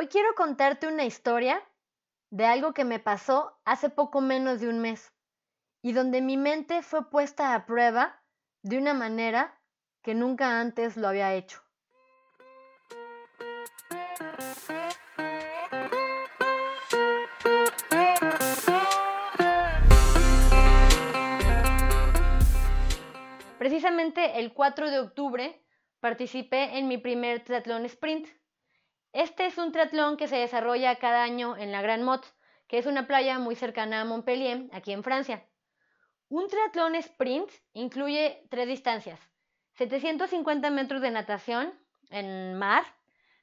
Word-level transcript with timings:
Hoy 0.00 0.06
quiero 0.06 0.32
contarte 0.36 0.86
una 0.86 1.04
historia 1.04 1.60
de 2.30 2.46
algo 2.46 2.72
que 2.72 2.84
me 2.84 3.00
pasó 3.00 3.58
hace 3.64 3.90
poco 3.90 4.20
menos 4.20 4.60
de 4.60 4.68
un 4.68 4.78
mes 4.78 5.12
y 5.82 5.92
donde 5.92 6.22
mi 6.22 6.36
mente 6.36 6.84
fue 6.84 7.10
puesta 7.10 7.52
a 7.52 7.66
prueba 7.66 8.22
de 8.62 8.78
una 8.78 8.94
manera 8.94 9.60
que 10.04 10.14
nunca 10.14 10.60
antes 10.60 10.96
lo 10.96 11.08
había 11.08 11.34
hecho. 11.34 11.60
Precisamente 23.58 24.38
el 24.38 24.54
4 24.54 24.92
de 24.92 25.00
octubre 25.00 25.66
participé 25.98 26.78
en 26.78 26.86
mi 26.86 26.98
primer 26.98 27.42
triatlón 27.42 27.84
sprint. 27.86 28.28
Este 29.12 29.46
es 29.46 29.56
un 29.56 29.72
triatlón 29.72 30.16
que 30.16 30.28
se 30.28 30.36
desarrolla 30.36 30.96
cada 30.96 31.22
año 31.22 31.56
en 31.56 31.72
la 31.72 31.80
Gran 31.80 32.02
Motte, 32.02 32.28
que 32.68 32.78
es 32.78 32.86
una 32.86 33.06
playa 33.06 33.38
muy 33.38 33.54
cercana 33.54 34.02
a 34.02 34.04
Montpellier, 34.04 34.68
aquí 34.72 34.92
en 34.92 35.02
Francia. 35.02 35.46
Un 36.28 36.46
triatlón 36.48 36.94
sprint 36.94 37.50
incluye 37.72 38.46
tres 38.50 38.68
distancias. 38.68 39.18
750 39.76 40.70
metros 40.70 41.00
de 41.00 41.10
natación 41.10 41.72
en 42.10 42.58
mar, 42.58 42.84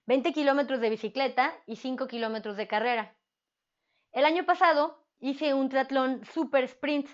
20 0.06 0.34
kilómetros 0.34 0.80
de 0.82 0.92
bicicleta 0.92 1.56
y 1.66 1.78
5 1.78 2.08
kilómetros 2.08 2.58
de 2.58 2.68
carrera. 2.68 3.16
El 4.12 4.26
año 4.26 4.46
pasado 4.46 5.04
hice 5.20 5.56
un 5.56 5.70
triatlón 5.70 6.24
super 6.26 6.64
sprint 6.66 7.10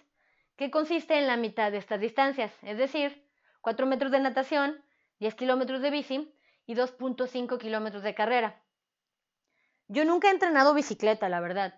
que 0.57 0.69
consiste 0.69 1.17
en 1.17 1.27
la 1.27 1.37
mitad 1.37 1.71
de 1.71 1.77
estas 1.77 2.01
distancias, 2.01 2.51
es 2.63 2.77
decir, 2.77 3.25
4 3.61 3.85
metros 3.85 4.11
de 4.11 4.19
natación, 4.19 4.83
10 5.19 5.35
kilómetros 5.35 5.81
de 5.81 5.91
bici 5.91 6.35
y 6.71 6.75
2.5 6.75 7.57
kilómetros 7.57 8.01
de 8.01 8.15
carrera. 8.15 8.61
Yo 9.89 10.05
nunca 10.05 10.29
he 10.29 10.31
entrenado 10.31 10.73
bicicleta, 10.73 11.27
la 11.27 11.41
verdad. 11.41 11.77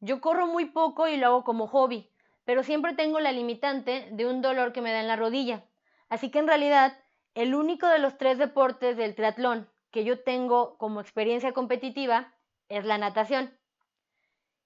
Yo 0.00 0.22
corro 0.22 0.46
muy 0.46 0.64
poco 0.64 1.06
y 1.06 1.18
lo 1.18 1.26
hago 1.26 1.44
como 1.44 1.66
hobby, 1.66 2.10
pero 2.46 2.62
siempre 2.62 2.94
tengo 2.94 3.20
la 3.20 3.30
limitante 3.30 4.08
de 4.10 4.24
un 4.26 4.40
dolor 4.40 4.72
que 4.72 4.80
me 4.80 4.90
da 4.90 5.00
en 5.00 5.08
la 5.08 5.16
rodilla. 5.16 5.64
Así 6.08 6.30
que 6.30 6.38
en 6.38 6.46
realidad, 6.46 6.96
el 7.34 7.54
único 7.54 7.88
de 7.88 7.98
los 7.98 8.16
tres 8.16 8.38
deportes 8.38 8.96
del 8.96 9.14
triatlón 9.14 9.68
que 9.90 10.04
yo 10.04 10.22
tengo 10.22 10.78
como 10.78 11.02
experiencia 11.02 11.52
competitiva 11.52 12.32
es 12.70 12.86
la 12.86 12.96
natación. 12.96 13.54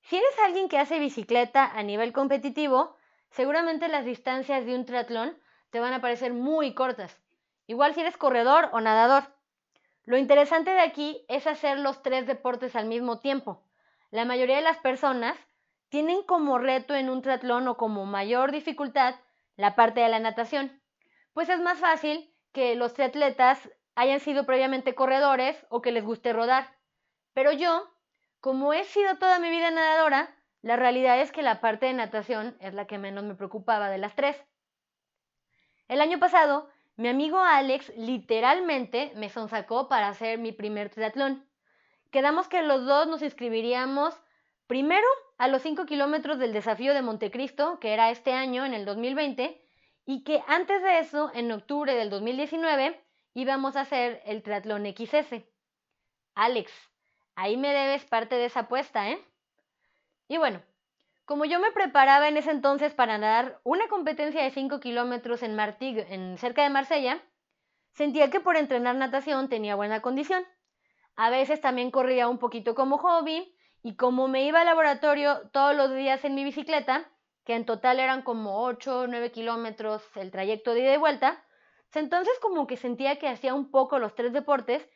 Si 0.02 0.16
eres 0.16 0.38
alguien 0.44 0.68
que 0.68 0.78
hace 0.78 1.00
bicicleta 1.00 1.76
a 1.76 1.82
nivel 1.82 2.12
competitivo, 2.12 2.96
seguramente 3.30 3.88
las 3.88 4.04
distancias 4.04 4.64
de 4.64 4.76
un 4.76 4.84
triatlón 4.84 5.36
te 5.70 5.80
van 5.80 5.92
a 5.92 6.00
parecer 6.00 6.32
muy 6.32 6.72
cortas. 6.72 7.20
Igual 7.66 7.94
si 7.94 8.02
eres 8.02 8.16
corredor 8.16 8.70
o 8.72 8.80
nadador. 8.80 9.35
Lo 10.06 10.16
interesante 10.16 10.70
de 10.70 10.80
aquí 10.80 11.24
es 11.28 11.48
hacer 11.48 11.78
los 11.78 12.00
tres 12.02 12.26
deportes 12.26 12.76
al 12.76 12.86
mismo 12.86 13.18
tiempo. 13.18 13.64
La 14.12 14.24
mayoría 14.24 14.56
de 14.56 14.62
las 14.62 14.78
personas 14.78 15.36
tienen 15.88 16.22
como 16.22 16.58
reto 16.58 16.94
en 16.94 17.10
un 17.10 17.22
triatlón 17.22 17.66
o 17.66 17.76
como 17.76 18.06
mayor 18.06 18.52
dificultad 18.52 19.16
la 19.56 19.74
parte 19.74 20.00
de 20.00 20.08
la 20.08 20.20
natación, 20.20 20.80
pues 21.32 21.48
es 21.48 21.60
más 21.60 21.78
fácil 21.78 22.32
que 22.52 22.76
los 22.76 22.94
triatletas 22.94 23.68
hayan 23.96 24.20
sido 24.20 24.46
previamente 24.46 24.94
corredores 24.94 25.66
o 25.70 25.82
que 25.82 25.90
les 25.90 26.04
guste 26.04 26.32
rodar. 26.32 26.76
Pero 27.34 27.50
yo, 27.50 27.90
como 28.40 28.72
he 28.72 28.84
sido 28.84 29.16
toda 29.18 29.40
mi 29.40 29.50
vida 29.50 29.70
nadadora, 29.70 30.34
la 30.62 30.76
realidad 30.76 31.20
es 31.20 31.32
que 31.32 31.42
la 31.42 31.60
parte 31.60 31.86
de 31.86 31.94
natación 31.94 32.56
es 32.60 32.74
la 32.74 32.86
que 32.86 32.98
menos 32.98 33.24
me 33.24 33.34
preocupaba 33.34 33.90
de 33.90 33.98
las 33.98 34.14
tres. 34.14 34.36
El 35.88 36.00
año 36.00 36.18
pasado, 36.18 36.68
mi 36.96 37.08
amigo 37.08 37.38
Alex 37.38 37.92
literalmente 37.96 39.12
me 39.16 39.28
sonsacó 39.28 39.88
para 39.88 40.08
hacer 40.08 40.38
mi 40.38 40.52
primer 40.52 40.88
triatlón. 40.88 41.46
Quedamos 42.10 42.48
que 42.48 42.62
los 42.62 42.86
dos 42.86 43.06
nos 43.06 43.22
inscribiríamos 43.22 44.18
primero 44.66 45.06
a 45.38 45.48
los 45.48 45.62
5 45.62 45.84
kilómetros 45.84 46.38
del 46.38 46.52
desafío 46.52 46.94
de 46.94 47.02
Montecristo, 47.02 47.78
que 47.80 47.92
era 47.92 48.10
este 48.10 48.32
año, 48.32 48.64
en 48.64 48.72
el 48.72 48.84
2020, 48.84 49.60
y 50.06 50.24
que 50.24 50.42
antes 50.46 50.82
de 50.82 50.98
eso, 51.00 51.30
en 51.34 51.52
octubre 51.52 51.94
del 51.94 52.08
2019, 52.08 52.98
íbamos 53.34 53.76
a 53.76 53.82
hacer 53.82 54.22
el 54.24 54.42
triatlón 54.42 54.86
XS. 54.86 55.44
Alex, 56.34 56.72
ahí 57.34 57.56
me 57.56 57.72
debes 57.72 58.04
parte 58.04 58.36
de 58.36 58.46
esa 58.46 58.60
apuesta, 58.60 59.10
¿eh? 59.10 59.18
Y 60.28 60.38
bueno, 60.38 60.62
como 61.26 61.44
yo 61.44 61.60
me 61.60 61.72
preparaba 61.72 62.28
en 62.28 62.36
ese 62.36 62.52
entonces 62.52 62.94
para 62.94 63.18
nadar 63.18 63.60
una 63.64 63.88
competencia 63.88 64.42
de 64.42 64.50
5 64.50 64.80
kilómetros 64.80 65.42
en 65.42 65.56
Martigues, 65.56 66.10
en, 66.10 66.38
cerca 66.38 66.62
de 66.62 66.70
Marsella, 66.70 67.22
sentía 67.92 68.30
que 68.30 68.40
por 68.40 68.56
entrenar 68.56 68.94
natación 68.94 69.48
tenía 69.48 69.74
buena 69.74 70.00
condición. 70.00 70.44
A 71.16 71.28
veces 71.30 71.60
también 71.60 71.90
corría 71.90 72.28
un 72.28 72.38
poquito 72.38 72.74
como 72.74 72.98
hobby 72.98 73.54
y 73.82 73.96
como 73.96 74.28
me 74.28 74.44
iba 74.44 74.60
al 74.60 74.66
laboratorio 74.66 75.48
todos 75.50 75.76
los 75.76 75.92
días 75.94 76.24
en 76.24 76.34
mi 76.34 76.44
bicicleta, 76.44 77.10
que 77.44 77.54
en 77.54 77.66
total 77.66 78.00
eran 78.00 78.22
como 78.22 78.62
8 78.64 79.00
o 79.00 79.06
9 79.06 79.32
kilómetros 79.32 80.02
el 80.16 80.30
trayecto 80.30 80.74
de 80.74 80.80
ida 80.80 80.94
y 80.94 80.98
vuelta, 80.98 81.44
entonces 81.94 82.38
como 82.40 82.66
que 82.66 82.76
sentía 82.76 83.18
que 83.18 83.28
hacía 83.28 83.54
un 83.54 83.70
poco 83.70 83.98
los 83.98 84.14
tres 84.14 84.32
deportes 84.32 84.86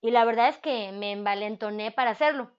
y 0.00 0.10
la 0.10 0.24
verdad 0.24 0.48
es 0.48 0.58
que 0.58 0.92
me 0.92 1.12
envalentoné 1.12 1.90
para 1.90 2.10
hacerlo. 2.10 2.50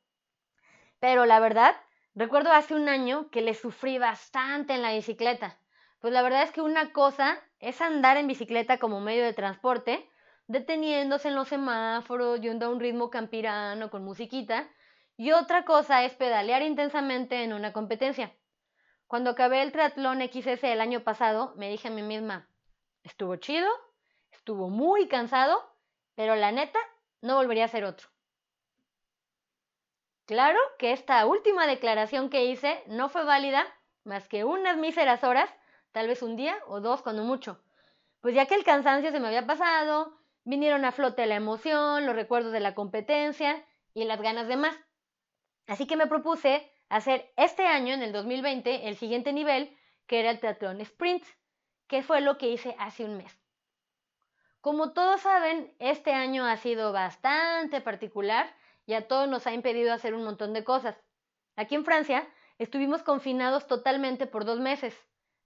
Pero 1.00 1.26
la 1.26 1.40
verdad 1.40 1.76
Recuerdo 2.14 2.52
hace 2.52 2.76
un 2.76 2.90
año 2.90 3.30
que 3.30 3.42
le 3.42 3.54
sufrí 3.54 3.98
bastante 3.98 4.74
en 4.74 4.82
la 4.82 4.92
bicicleta. 4.92 5.58
Pues 6.02 6.12
la 6.12 6.22
verdad 6.22 6.44
es 6.44 6.52
que 6.52 6.62
una 6.62 6.92
cosa 6.92 7.40
es 7.60 7.80
andar 7.80 8.18
en 8.18 8.28
bicicleta 8.28 8.80
como 8.80 9.00
medio 9.00 9.24
de 9.24 9.32
transporte, 9.32 10.10
deteniéndose 10.48 11.30
en 11.30 11.36
los 11.36 11.48
semáforos, 11.48 12.42
yendo 12.42 12.66
a 12.66 12.70
un 12.70 12.82
ritmo 12.82 13.10
campirano 13.10 13.90
con 13.90 14.04
musiquita, 14.04 14.70
y 15.16 15.32
otra 15.32 15.64
cosa 15.64 16.04
es 16.04 16.14
pedalear 16.16 16.64
intensamente 16.64 17.44
en 17.44 17.54
una 17.54 17.72
competencia. 17.72 18.36
Cuando 19.08 19.30
acabé 19.30 19.62
el 19.62 19.72
triatlón 19.72 20.20
XS 20.22 20.66
el 20.66 20.82
año 20.82 21.06
pasado, 21.06 21.54
me 21.56 21.70
dije 21.70 21.88
a 21.88 21.92
mí 21.92 22.02
misma, 22.02 22.50
estuvo 23.04 23.38
chido, 23.38 23.70
estuvo 24.32 24.70
muy 24.70 25.08
cansado, 25.08 25.64
pero 26.16 26.36
la 26.36 26.52
neta, 26.52 26.80
no 27.22 27.36
volvería 27.36 27.64
a 27.64 27.68
hacer 27.68 27.86
otro. 27.86 28.11
Claro 30.26 30.60
que 30.78 30.92
esta 30.94 31.26
última 31.26 31.68
declaración 31.68 32.30
que 32.30 32.46
hice 32.46 32.84
no 32.88 33.10
fue 33.10 33.24
válida 33.24 33.66
más 34.04 34.28
que 34.28 34.44
unas 34.44 34.78
míseras 34.78 35.24
horas, 35.24 35.50
tal 35.92 36.08
vez 36.08 36.22
un 36.22 36.36
día 36.36 36.58
o 36.68 36.80
dos 36.80 37.02
cuando 37.02 37.24
mucho. 37.24 37.64
Pues 38.22 38.36
ya 38.36 38.46
que 38.46 38.56
el 38.56 38.64
cansancio 38.64 39.12
se 39.12 39.20
me 39.20 39.28
había 39.28 39.46
pasado, 39.46 40.18
vinieron 40.44 40.86
a 40.86 40.92
flote 40.92 41.26
la 41.26 41.36
emoción, 41.36 42.06
los 42.06 42.16
recuerdos 42.16 42.52
de 42.52 42.60
la 42.60 42.76
competencia 42.76 43.66
y 43.94 44.06
las 44.06 44.22
ganas 44.22 44.48
de 44.48 44.58
más. 44.58 44.76
Así 45.68 45.86
que 45.88 45.98
me 45.98 46.08
propuse 46.08 46.72
hacer 46.90 47.32
este 47.38 47.66
año, 47.66 47.94
en 47.94 48.04
el 48.04 48.12
2020, 48.12 48.88
el 48.88 48.96
siguiente 48.96 49.34
nivel, 49.34 49.76
que 50.08 50.20
era 50.20 50.30
el 50.32 50.40
triatlón 50.40 50.82
sprint, 50.82 51.24
que 51.88 52.04
fue 52.04 52.22
lo 52.22 52.38
que 52.38 52.50
hice 52.50 52.76
hace 52.80 53.06
un 53.06 53.18
mes. 53.18 53.40
Como 54.62 54.94
todos 54.94 55.22
saben, 55.22 55.74
este 55.80 56.14
año 56.14 56.46
ha 56.46 56.58
sido 56.58 56.92
bastante 56.94 57.82
particular 57.82 58.54
y 58.92 58.94
a 58.94 59.08
todos 59.08 59.30
nos 59.30 59.48
ha 59.48 59.54
impedido 59.54 59.94
hacer 59.94 60.14
un 60.14 60.26
montón 60.26 60.52
de 60.52 60.66
cosas. 60.66 61.02
Aquí 61.56 61.76
en 61.76 61.86
Francia 61.86 62.28
estuvimos 62.58 63.04
confinados 63.04 63.66
totalmente 63.66 64.28
por 64.28 64.44
dos 64.44 64.60
meses, 64.60 64.94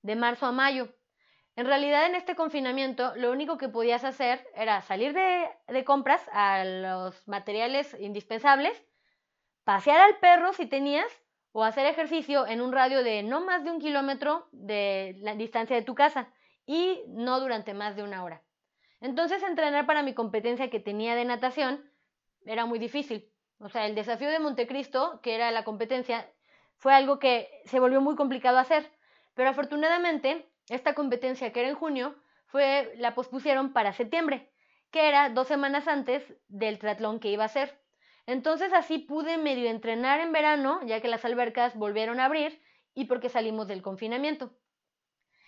de 0.01 0.16
marzo 0.16 0.47
a 0.47 0.51
mayo. 0.51 0.89
En 1.55 1.67
realidad 1.67 2.07
en 2.07 2.16
este 2.16 2.35
confinamiento 2.35 3.16
lo 3.16 3.31
único 3.31 3.59
que 3.59 3.69
podías 3.69 4.03
hacer 4.03 4.44
era 4.55 4.81
salir 4.81 5.13
de, 5.13 5.47
de 5.67 5.85
compras 5.85 6.28
a 6.34 6.66
los 6.66 7.28
materiales 7.28 7.95
indispensables, 8.00 8.84
pasear 9.63 10.01
al 10.01 10.17
perro 10.17 10.51
si 10.53 10.66
tenías, 10.66 11.11
o 11.51 11.63
hacer 11.63 11.85
ejercicio 11.85 12.47
en 12.47 12.61
un 12.61 12.72
radio 12.72 13.03
de 13.03 13.22
no 13.22 13.41
más 13.45 13.63
de 13.63 13.69
un 13.69 13.79
kilómetro 13.79 14.50
de 14.53 15.17
la 15.19 15.35
distancia 15.35 15.75
de 15.75 15.84
tu 15.84 15.94
casa 15.94 16.34
y 16.66 17.03
no 17.09 17.39
durante 17.39 17.75
más 17.75 17.95
de 17.95 18.01
una 18.01 18.23
hora. 18.23 18.41
Entonces 19.01 19.44
entrenar 19.44 19.85
para 19.85 20.01
mi 20.01 20.16
competencia 20.16 20.72
que 20.72 20.79
tenía 20.79 21.13
de 21.13 21.25
natación 21.25 21.88
era 22.45 22.66
muy 22.66 22.79
difícil. 22.79 23.31
O 23.59 23.69
sea, 23.69 23.85
el 23.85 23.95
desafío 23.95 24.29
de 24.29 24.40
Montecristo, 24.40 25.19
que 25.22 25.35
era 25.35 25.52
la 25.52 25.63
competencia, 25.63 26.29
fue 26.78 26.93
algo 26.93 27.19
que 27.19 27.49
se 27.66 27.79
volvió 27.79 28.02
muy 28.02 28.16
complicado 28.16 28.57
hacer. 28.57 28.91
Pero 29.34 29.49
afortunadamente, 29.49 30.49
esta 30.69 30.93
competencia 30.93 31.52
que 31.52 31.61
era 31.61 31.69
en 31.69 31.75
junio, 31.75 32.16
fue, 32.47 32.93
la 32.97 33.16
pospusieron 33.16 33.73
para 33.73 33.93
septiembre, 33.93 34.52
que 34.91 35.07
era 35.07 35.29
dos 35.29 35.47
semanas 35.47 35.87
antes 35.87 36.23
del 36.47 36.79
triatlón 36.79 37.19
que 37.19 37.29
iba 37.29 37.43
a 37.43 37.47
hacer. 37.47 37.81
Entonces 38.28 38.73
así 38.73 38.97
pude 38.97 39.37
medio 39.37 39.69
entrenar 39.69 40.19
en 40.19 40.31
verano, 40.31 40.79
ya 40.85 41.01
que 41.01 41.08
las 41.08 41.25
albercas 41.25 41.75
volvieron 41.75 42.19
a 42.19 42.25
abrir 42.25 42.61
y 42.93 43.05
porque 43.05 43.29
salimos 43.29 43.67
del 43.67 43.81
confinamiento. 43.81 44.51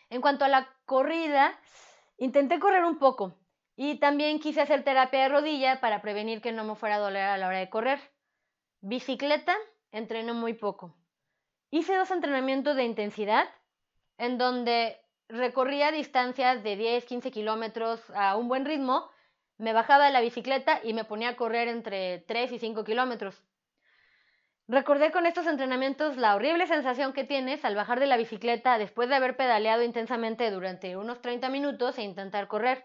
En 0.09 0.21
cuanto 0.21 0.45
a 0.45 0.49
la 0.49 0.69
corrida, 0.85 1.59
intenté 2.17 2.59
correr 2.59 2.83
un 2.83 2.99
poco, 2.99 3.35
y 3.79 3.99
también 3.99 4.39
quise 4.39 4.59
hacer 4.59 4.83
terapia 4.83 5.21
de 5.21 5.29
rodilla 5.29 5.79
para 5.79 6.01
prevenir 6.01 6.41
que 6.41 6.51
no 6.51 6.63
me 6.63 6.75
fuera 6.75 6.95
a 6.95 6.99
doler 6.99 7.21
a 7.21 7.37
la 7.37 7.47
hora 7.47 7.59
de 7.59 7.69
correr. 7.69 7.99
Bicicleta, 8.81 9.55
entreno 9.91 10.33
muy 10.33 10.53
poco. 10.53 10.97
Hice 11.69 11.95
dos 11.95 12.09
entrenamientos 12.09 12.75
de 12.75 12.85
intensidad, 12.85 13.47
en 14.17 14.39
donde 14.39 14.99
recorría 15.29 15.91
distancias 15.91 16.63
de 16.63 16.75
10, 16.75 17.05
15 17.05 17.29
kilómetros 17.29 18.01
a 18.15 18.35
un 18.35 18.47
buen 18.47 18.65
ritmo, 18.65 19.11
me 19.59 19.73
bajaba 19.73 20.05
de 20.05 20.11
la 20.11 20.21
bicicleta 20.21 20.79
y 20.83 20.93
me 20.93 21.05
ponía 21.05 21.29
a 21.29 21.35
correr 21.35 21.67
entre 21.67 22.19
3 22.27 22.53
y 22.53 22.59
5 22.59 22.83
kilómetros. 22.83 23.43
Recordé 24.67 25.11
con 25.11 25.27
estos 25.27 25.45
entrenamientos 25.45 26.17
la 26.17 26.35
horrible 26.35 26.65
sensación 26.65 27.13
que 27.13 27.23
tienes 27.23 27.63
al 27.63 27.75
bajar 27.75 27.99
de 27.99 28.07
la 28.07 28.17
bicicleta 28.17 28.79
después 28.79 29.07
de 29.07 29.15
haber 29.15 29.37
pedaleado 29.37 29.83
intensamente 29.83 30.49
durante 30.49 30.97
unos 30.97 31.21
30 31.21 31.49
minutos 31.49 31.97
e 31.99 32.03
intentar 32.03 32.47
correr. 32.47 32.83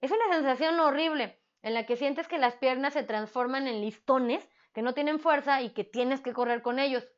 Es 0.00 0.10
una 0.10 0.28
sensación 0.32 0.78
horrible 0.78 1.40
en 1.62 1.74
la 1.74 1.86
que 1.86 1.96
sientes 1.96 2.28
que 2.28 2.38
las 2.38 2.54
piernas 2.56 2.92
se 2.92 3.02
transforman 3.02 3.66
en 3.66 3.80
listones 3.80 4.48
que 4.72 4.82
no 4.82 4.94
tienen 4.94 5.18
fuerza 5.18 5.62
y 5.62 5.70
que 5.70 5.84
tienes 5.84 6.20
que 6.20 6.32
correr 6.32 6.62
con 6.62 6.78
ellos. 6.78 7.08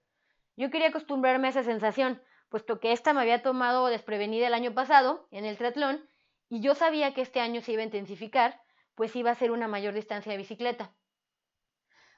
Yo 0.57 0.71
quería 0.71 0.89
acostumbrarme 0.89 1.49
a 1.49 1.51
esa 1.51 1.65
sensación, 1.65 2.23
puesto 2.49 2.81
que 2.81 2.93
esta 2.93 3.13
me 3.13 3.21
había 3.21 3.43
tomado 3.43 3.89
desprevenida 3.89 4.47
el 4.47 4.55
año 4.55 4.75
pasado 4.75 5.27
en 5.31 5.45
el 5.45 5.59
triatlón 5.59 6.09
y 6.49 6.61
yo 6.61 6.75
sabía 6.75 7.15
que 7.15 7.21
este 7.21 7.41
año 7.41 7.61
se 7.61 7.73
iba 7.73 7.83
a 7.83 7.87
intensificar, 7.87 8.61
pues 8.95 9.15
iba 9.17 9.31
a 9.31 9.35
ser 9.35 9.51
una 9.51 9.69
mayor 9.69 9.93
distancia 9.95 10.33
de 10.33 10.39
bicicleta. 10.39 10.93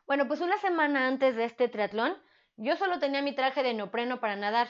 Bueno, 0.06 0.28
pues 0.28 0.40
una 0.40 0.58
semana 0.58 1.06
antes 1.06 1.36
de 1.36 1.44
este 1.44 1.68
triatlón, 1.68 2.16
yo 2.56 2.76
solo 2.76 2.98
tenía 2.98 3.22
mi 3.22 3.34
traje 3.34 3.62
de 3.62 3.74
neopreno 3.74 4.20
para 4.20 4.36
nadar. 4.36 4.68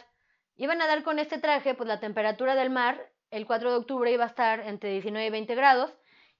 Iba 0.56 0.74
a 0.74 0.76
nadar 0.76 1.02
con 1.02 1.18
este 1.18 1.38
traje, 1.38 1.74
pues 1.74 1.88
la 1.88 2.00
temperatura 2.00 2.54
del 2.54 2.70
mar 2.70 3.10
el 3.30 3.46
4 3.46 3.70
de 3.70 3.76
octubre 3.76 4.12
iba 4.12 4.24
a 4.24 4.28
estar 4.28 4.60
entre 4.60 4.90
19 4.90 5.26
y 5.26 5.30
20 5.30 5.54
grados 5.54 5.92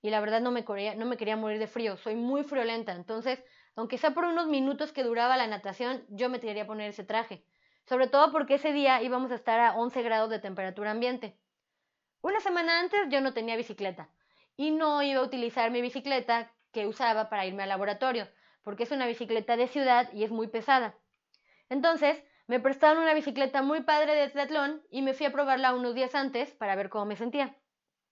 y 0.03 0.11
la 0.11 0.21
verdad 0.21 0.41
no 0.41 0.51
me, 0.51 0.65
quería, 0.65 0.95
no 0.95 1.07
me 1.07 1.17
quería 1.17 1.37
morir 1.37 1.59
de 1.59 1.67
frío, 1.67 1.97
soy 1.97 2.17
muy 2.17 2.43
friolenta, 2.43 2.93
entonces, 2.93 3.43
aunque 3.77 3.99
sea 3.99 4.13
por 4.13 4.25
unos 4.25 4.47
minutos 4.47 4.93
que 4.93 5.05
duraba 5.05 5.37
la 5.37 5.47
natación, 5.47 6.05
yo 6.09 6.29
me 6.29 6.41
quería 6.41 6.67
poner 6.67 6.91
ese 6.91 7.05
traje, 7.05 7.45
sobre 7.87 8.09
todo 8.09 8.33
porque 8.33 8.55
ese 8.55 8.73
día 8.73 9.03
íbamos 9.03 9.31
a 9.31 9.35
estar 9.35 9.61
a 9.61 9.77
11 9.77 10.03
grados 10.03 10.31
de 10.31 10.39
temperatura 10.39 10.91
ambiente. 10.91 11.37
Una 12.23 12.41
semana 12.41 12.81
antes 12.81 13.01
yo 13.09 13.21
no 13.21 13.35
tenía 13.35 13.57
bicicleta 13.57 14.09
y 14.57 14.71
no 14.71 15.03
iba 15.03 15.21
a 15.21 15.25
utilizar 15.25 15.71
mi 15.71 15.81
bicicleta 15.81 16.53
que 16.73 16.87
usaba 16.87 17.29
para 17.29 17.47
irme 17.47 17.63
al 17.63 17.69
laboratorio, 17.69 18.29
porque 18.63 18.83
es 18.83 18.91
una 18.91 19.07
bicicleta 19.07 19.57
de 19.57 19.69
ciudad 19.69 20.13
y 20.13 20.25
es 20.25 20.31
muy 20.31 20.49
pesada. 20.49 20.95
Entonces, 21.69 22.23
me 22.51 22.59
prestaron 22.59 23.05
una 23.05 23.15
bicicleta 23.15 23.63
muy 23.63 23.83
padre 23.83 24.17
de 24.17 24.29
triatlón 24.29 24.83
y 24.91 25.03
me 25.03 25.15
fui 25.15 25.25
a 25.25 25.31
probarla 25.31 25.73
unos 25.73 25.95
días 25.95 26.17
antes 26.17 26.51
para 26.51 26.75
ver 26.75 26.89
cómo 26.89 27.05
me 27.05 27.15
sentía. 27.15 27.55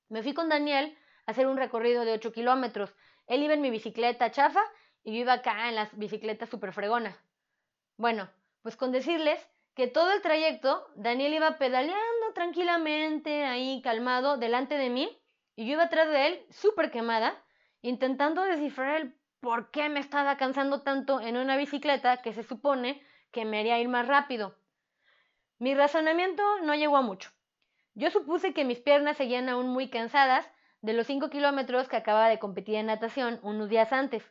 Me 0.09 0.23
fui 0.23 0.33
con 0.33 0.49
Daniel 0.49 0.97
a 1.27 1.33
hacer 1.33 1.49
un 1.49 1.57
recorrido 1.57 2.05
de 2.05 2.13
8 2.13 2.31
kilómetros. 2.31 2.95
Él 3.27 3.43
iba 3.43 3.55
en 3.55 3.61
mi 3.61 3.71
bicicleta 3.71 4.31
chafa 4.31 4.63
y 5.03 5.15
yo 5.15 5.23
iba 5.23 5.33
acá 5.33 5.69
en 5.69 5.75
las 5.75 5.99
bicicletas 5.99 6.49
super 6.49 6.73
fregona. 6.73 7.17
Bueno, 7.97 8.31
pues 8.63 8.77
con 8.77 8.93
decirles 8.93 9.45
que 9.75 9.89
todo 9.89 10.13
el 10.13 10.23
trayecto 10.23 10.87
Daniel 10.95 11.35
iba 11.35 11.59
pedaleando 11.59 12.33
tranquilamente 12.33 13.45
ahí 13.45 13.83
calmado 13.83 14.37
delante 14.37 14.79
de 14.79 14.89
mí 14.89 15.21
y 15.57 15.67
yo 15.67 15.73
iba 15.73 15.83
atrás 15.83 16.09
de 16.11 16.27
él 16.29 16.47
súper 16.51 16.93
quemada 16.93 17.45
intentando 17.83 18.45
descifrar 18.45 19.01
el 19.01 19.19
¿por 19.41 19.73
qué 19.73 19.89
me 19.89 19.99
estaba 19.99 20.37
cansando 20.37 20.83
tanto 20.83 21.21
en 21.21 21.37
una 21.37 21.57
bicicleta 21.57 22.23
que 22.23 22.33
se 22.33 22.45
supone 22.45 23.03
que 23.31 23.45
me 23.45 23.61
haría 23.61 23.79
ir 23.79 23.89
más 23.89 24.07
rápido? 24.07 24.57
Mi 25.59 25.75
razonamiento 25.75 26.43
no 26.61 26.75
llegó 26.75 26.97
a 26.97 27.03
mucho. 27.03 27.31
Yo 27.95 28.11
supuse 28.11 28.55
que 28.55 28.65
mis 28.65 28.79
piernas 28.79 29.17
seguían 29.17 29.49
aún 29.49 29.69
muy 29.69 29.91
cansadas 29.91 30.49
de 30.83 30.93
los 30.93 31.07
5 31.07 31.31
kilómetros 31.31 31.89
que 31.89 31.97
acababa 31.97 32.29
de 32.29 32.39
competir 32.39 32.77
en 32.77 32.87
natación 32.87 33.41
unos 33.43 33.69
días 33.69 33.93
antes. 33.93 34.23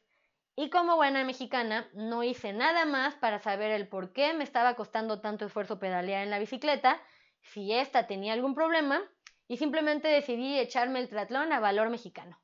Y 0.55 0.69
como 0.69 0.95
buena 0.95 1.23
mexicana, 1.23 1.89
no 1.93 2.23
hice 2.23 2.53
nada 2.53 2.85
más 2.85 3.15
para 3.15 3.39
saber 3.39 3.71
el 3.71 3.87
por 3.87 4.13
qué 4.13 4.33
me 4.33 4.43
estaba 4.43 4.75
costando 4.75 5.21
tanto 5.21 5.45
esfuerzo 5.45 5.79
pedalear 5.79 6.23
en 6.23 6.29
la 6.29 6.39
bicicleta, 6.39 7.01
si 7.41 7.73
ésta 7.73 8.07
tenía 8.07 8.33
algún 8.33 8.55
problema, 8.55 9.01
y 9.47 9.57
simplemente 9.57 10.07
decidí 10.07 10.57
echarme 10.57 10.99
el 10.99 11.09
triatlón 11.09 11.53
a 11.53 11.59
valor 11.59 11.89
mexicano. 11.89 12.39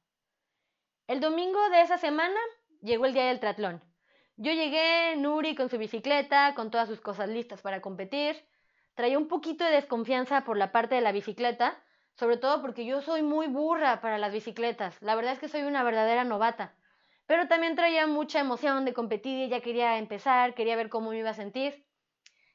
El 1.08 1.20
domingo 1.22 1.70
de 1.70 1.82
esa 1.82 1.98
semana 1.98 2.40
llegó 2.82 3.06
el 3.06 3.14
día 3.14 3.26
del 3.26 3.40
triatlón. 3.40 3.82
Yo 4.36 4.52
llegué, 4.52 5.16
Nuri 5.16 5.54
con 5.54 5.70
su 5.70 5.78
bicicleta, 5.78 6.56
con 6.56 6.72
todas 6.72 6.88
sus 6.88 7.00
cosas 7.00 7.30
listas 7.30 7.62
para 7.62 7.82
competir. 7.82 8.44
Traía 8.96 9.20
un 9.20 9.28
poquito 9.28 9.64
de 9.64 9.72
desconfianza 9.72 10.44
por 10.44 10.58
la 10.58 10.72
parte 10.72 10.96
de 10.96 11.02
la 11.02 11.12
bicicleta, 11.12 11.80
sobre 12.16 12.38
todo 12.38 12.60
porque 12.62 12.86
yo 12.86 13.02
soy 13.02 13.22
muy 13.22 13.46
burra 13.48 14.02
para 14.02 14.18
las 14.18 14.34
bicicletas. 14.34 15.00
La 15.02 15.16
verdad 15.16 15.34
es 15.34 15.40
que 15.40 15.50
soy 15.50 15.62
una 15.62 15.84
verdadera 15.84 16.24
novata. 16.24 16.76
Pero 17.28 17.48
también 17.48 17.76
traía 17.76 18.08
mucha 18.08 18.40
emoción 18.40 18.86
de 18.86 18.94
competir 18.94 19.46
y 19.46 19.50
ya 19.50 19.62
quería 19.62 20.00
empezar, 20.00 20.56
quería 20.56 20.76
ver 20.76 20.90
cómo 20.90 21.12
me 21.12 21.20
iba 21.20 21.30
a 21.30 21.36
sentir. 21.36 21.86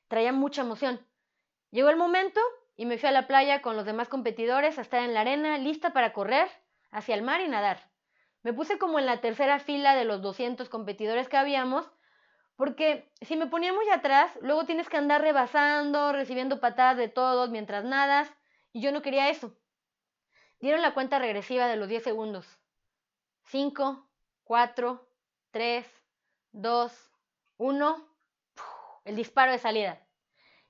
Traía 0.09 0.33
mucha 0.33 0.63
emoción. 0.63 1.07
Llegó 1.71 1.91
el 1.91 1.97
momento 1.97 2.41
y 2.77 2.87
me 2.87 2.99
fui 2.99 3.09
a 3.09 3.13
la 3.13 3.29
playa 3.29 3.63
con 3.63 3.77
los 3.77 3.87
demás 3.87 4.09
competidores 4.09 4.79
a 4.79 4.83
estar 4.83 5.03
en 5.05 5.15
la 5.15 5.21
arena, 5.21 5.59
lista 5.59 5.93
para 5.93 6.13
correr 6.13 6.49
hacia 6.91 7.15
el 7.15 7.23
mar 7.23 7.41
y 7.41 7.49
nadar. 7.49 7.89
Me 8.43 8.53
puse 8.53 8.79
como 8.79 8.99
en 8.99 9.07
la 9.07 9.21
tercera 9.21 9.59
fila 9.59 9.95
de 9.95 10.05
los 10.05 10.23
200 10.23 10.69
competidores 10.69 11.29
que 11.29 11.37
habíamos, 11.37 11.91
porque 12.57 13.13
si 13.21 13.37
me 13.37 13.47
ponía 13.47 13.73
muy 13.73 13.89
atrás, 13.91 14.33
luego 14.41 14.65
tienes 14.65 14.89
que 14.89 14.97
andar 14.97 15.21
rebasando, 15.21 16.13
recibiendo 16.13 16.61
patadas 16.61 16.97
de 16.97 17.09
todos 17.09 17.51
mientras 17.51 17.85
nadas, 17.85 18.33
y 18.73 18.81
yo 18.81 18.93
no 18.93 19.03
quería 19.03 19.29
eso. 19.29 19.57
Dieron 20.61 20.83
la 20.83 20.95
cuenta 20.95 21.19
regresiva 21.19 21.69
de 21.69 21.77
los 21.77 21.89
10 21.89 22.03
segundos. 22.03 22.59
5, 23.45 24.09
4, 24.45 25.09
3, 25.53 25.87
2, 26.53 27.11
1. 27.59 28.09
El 29.05 29.17
disparo 29.17 29.53
de 29.53 29.59
salida. 29.59 30.05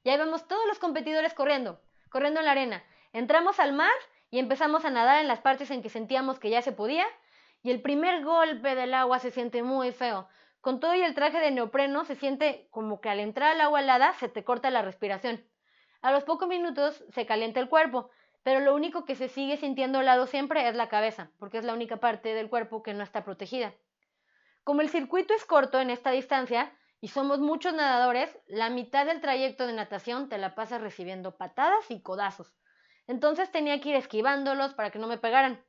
Y 0.05 0.11
ahí 0.11 0.19
vemos 0.19 0.47
todos 0.47 0.67
los 0.69 0.79
competidores 0.79 1.35
corriendo, 1.35 1.81
corriendo 2.11 2.41
en 2.41 2.47
la 2.47 2.53
arena. 2.53 2.85
Entramos 3.13 3.59
al 3.59 3.73
mar 3.73 3.91
y 4.31 4.39
empezamos 4.39 4.85
a 4.85 4.91
nadar 4.91 5.21
en 5.21 5.29
las 5.29 5.41
partes 5.41 5.71
en 5.71 5.83
que 5.83 5.89
sentíamos 5.89 6.39
que 6.39 6.51
ya 6.51 6.63
se 6.63 6.73
podía 6.73 7.07
y 7.63 7.71
el 7.71 7.83
primer 7.83 8.25
golpe 8.25 8.75
del 8.75 8.95
agua 8.95 9.19
se 9.19 9.31
siente 9.31 9.63
muy 9.63 9.93
feo. 9.93 10.29
Con 10.61 10.81
todo 10.81 10.95
y 10.95 11.03
el 11.03 11.15
traje 11.15 11.39
de 11.39 11.51
neopreno 11.51 12.05
se 12.05 12.15
siente 12.15 12.69
como 12.71 13.01
que 13.01 13.09
al 13.09 13.21
entrar 13.21 13.53
al 13.53 13.61
agua 13.61 13.81
helada 13.81 14.13
se 14.15 14.29
te 14.29 14.45
corta 14.45 14.71
la 14.71 14.83
respiración. 14.83 15.45
A 16.03 16.13
los 16.13 16.25
pocos 16.25 16.49
minutos 16.49 17.05
se 17.11 17.27
calienta 17.27 17.61
el 17.61 17.69
cuerpo, 17.69 18.11
pero 18.43 18.61
lo 18.61 18.75
único 18.75 19.05
que 19.05 19.15
se 19.15 19.29
sigue 19.29 19.57
sintiendo 19.57 20.01
helado 20.01 20.27
siempre 20.27 20.69
es 20.69 20.75
la 20.75 20.89
cabeza, 20.89 21.31
porque 21.39 21.59
es 21.59 21.65
la 21.65 21.75
única 21.75 21.99
parte 21.99 22.35
del 22.35 22.49
cuerpo 22.49 22.83
que 22.83 22.95
no 22.95 23.03
está 23.03 23.25
protegida. 23.25 23.75
Como 24.65 24.81
el 24.81 24.89
circuito 24.89 25.35
es 25.35 25.45
corto 25.45 25.81
en 25.81 25.91
esta 25.91 26.11
distancia 26.11 26.73
y 27.01 27.09
somos 27.09 27.39
muchos 27.39 27.75
nadadores, 27.75 28.39
la 28.47 28.71
mitad 28.71 29.07
del 29.07 29.21
trayecto 29.21 29.67
de 29.67 29.73
natación 29.73 30.29
te 30.29 30.39
la 30.39 30.55
pasas 30.55 30.81
recibiendo 30.81 31.37
patadas 31.37 31.91
y 31.91 32.03
codazos. 32.03 32.55
Entonces 33.07 33.51
tenía 33.51 33.81
que 33.81 33.91
ir 33.91 33.97
esquivándolos 33.97 34.75
para 34.75 34.91
que 34.91 34.99
no 34.99 35.07
me 35.07 35.19
pegaran. 35.19 35.65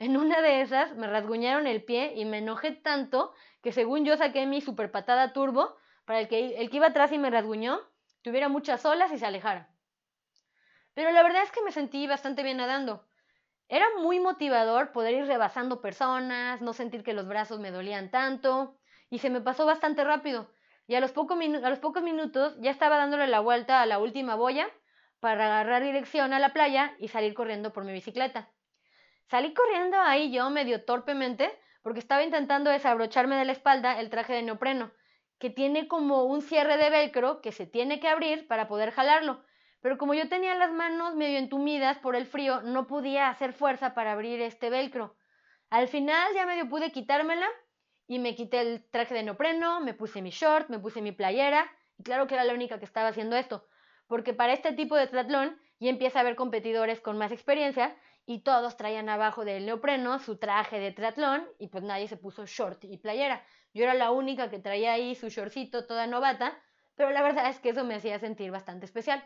En 0.00 0.16
una 0.16 0.40
de 0.40 0.62
esas 0.62 0.96
me 0.96 1.06
rasguñaron 1.06 1.66
el 1.66 1.84
pie 1.84 2.14
y 2.16 2.24
me 2.24 2.38
enojé 2.38 2.72
tanto 2.72 3.34
que 3.62 3.70
según 3.70 4.06
yo 4.06 4.16
saqué 4.16 4.46
mi 4.46 4.62
super 4.62 4.90
patada 4.90 5.34
turbo 5.34 5.76
para 6.06 6.20
el 6.20 6.26
que, 6.26 6.56
el 6.56 6.70
que 6.70 6.78
iba 6.78 6.86
atrás 6.86 7.12
y 7.12 7.18
me 7.18 7.28
rasguñó 7.28 7.82
tuviera 8.22 8.48
muchas 8.48 8.86
olas 8.86 9.12
y 9.12 9.18
se 9.18 9.26
alejara. 9.26 9.68
Pero 10.94 11.10
la 11.12 11.22
verdad 11.22 11.42
es 11.42 11.52
que 11.52 11.62
me 11.62 11.70
sentí 11.70 12.06
bastante 12.06 12.42
bien 12.42 12.56
nadando. 12.56 13.06
Era 13.68 13.84
muy 13.98 14.20
motivador 14.20 14.92
poder 14.92 15.12
ir 15.12 15.26
rebasando 15.26 15.82
personas, 15.82 16.62
no 16.62 16.72
sentir 16.72 17.02
que 17.02 17.12
los 17.12 17.28
brazos 17.28 17.60
me 17.60 17.70
dolían 17.70 18.10
tanto, 18.10 18.78
y 19.10 19.18
se 19.18 19.28
me 19.28 19.42
pasó 19.42 19.66
bastante 19.66 20.02
rápido. 20.02 20.50
Y 20.86 20.94
a 20.94 21.00
los, 21.00 21.12
a 21.12 21.70
los 21.70 21.78
pocos 21.78 22.02
minutos 22.02 22.56
ya 22.58 22.70
estaba 22.70 22.96
dándole 22.96 23.26
la 23.26 23.40
vuelta 23.40 23.82
a 23.82 23.86
la 23.86 23.98
última 23.98 24.34
boya 24.34 24.66
para 25.20 25.44
agarrar 25.44 25.82
dirección 25.82 26.32
a 26.32 26.38
la 26.38 26.54
playa 26.54 26.96
y 26.98 27.08
salir 27.08 27.34
corriendo 27.34 27.74
por 27.74 27.84
mi 27.84 27.92
bicicleta. 27.92 28.50
Salí 29.30 29.54
corriendo 29.54 29.96
ahí 30.00 30.32
yo 30.32 30.50
medio 30.50 30.84
torpemente 30.84 31.56
porque 31.82 32.00
estaba 32.00 32.24
intentando 32.24 32.68
desabrocharme 32.68 33.36
de 33.36 33.44
la 33.44 33.52
espalda 33.52 34.00
el 34.00 34.10
traje 34.10 34.32
de 34.32 34.42
neopreno, 34.42 34.90
que 35.38 35.50
tiene 35.50 35.86
como 35.86 36.24
un 36.24 36.42
cierre 36.42 36.76
de 36.76 36.90
velcro 36.90 37.40
que 37.40 37.52
se 37.52 37.64
tiene 37.64 38.00
que 38.00 38.08
abrir 38.08 38.48
para 38.48 38.66
poder 38.66 38.90
jalarlo. 38.90 39.44
Pero 39.82 39.98
como 39.98 40.14
yo 40.14 40.28
tenía 40.28 40.56
las 40.56 40.72
manos 40.72 41.14
medio 41.14 41.38
entumidas 41.38 41.96
por 41.98 42.16
el 42.16 42.26
frío, 42.26 42.60
no 42.62 42.88
podía 42.88 43.28
hacer 43.28 43.52
fuerza 43.52 43.94
para 43.94 44.12
abrir 44.12 44.40
este 44.40 44.68
velcro. 44.68 45.14
Al 45.70 45.86
final 45.86 46.34
ya 46.34 46.44
medio 46.44 46.68
pude 46.68 46.90
quitármela 46.90 47.46
y 48.08 48.18
me 48.18 48.34
quité 48.34 48.62
el 48.62 48.90
traje 48.90 49.14
de 49.14 49.22
neopreno, 49.22 49.80
me 49.80 49.94
puse 49.94 50.22
mi 50.22 50.30
short, 50.30 50.68
me 50.70 50.80
puse 50.80 51.02
mi 51.02 51.12
playera 51.12 51.70
y 51.98 52.02
claro 52.02 52.26
que 52.26 52.34
era 52.34 52.42
la 52.42 52.52
única 52.52 52.80
que 52.80 52.84
estaba 52.84 53.10
haciendo 53.10 53.36
esto, 53.36 53.64
porque 54.08 54.34
para 54.34 54.54
este 54.54 54.72
tipo 54.72 54.96
de 54.96 55.06
triatlón 55.06 55.56
ya 55.78 55.88
empieza 55.88 56.18
a 56.18 56.22
haber 56.22 56.34
competidores 56.34 57.00
con 57.00 57.16
más 57.16 57.30
experiencia 57.30 57.96
y 58.26 58.40
todos 58.40 58.76
traían 58.76 59.08
abajo 59.08 59.44
del 59.44 59.66
neopreno 59.66 60.18
su 60.18 60.38
traje 60.38 60.78
de 60.78 60.92
triatlón 60.92 61.48
y 61.58 61.68
pues 61.68 61.82
nadie 61.82 62.08
se 62.08 62.16
puso 62.16 62.46
short 62.46 62.84
y 62.84 62.98
playera. 62.98 63.44
Yo 63.72 63.84
era 63.84 63.94
la 63.94 64.10
única 64.10 64.50
que 64.50 64.58
traía 64.58 64.92
ahí 64.92 65.14
su 65.14 65.28
shortcito 65.28 65.86
toda 65.86 66.06
novata, 66.06 66.56
pero 66.94 67.10
la 67.10 67.22
verdad 67.22 67.48
es 67.48 67.58
que 67.60 67.70
eso 67.70 67.84
me 67.84 67.94
hacía 67.94 68.18
sentir 68.18 68.50
bastante 68.50 68.86
especial. 68.86 69.22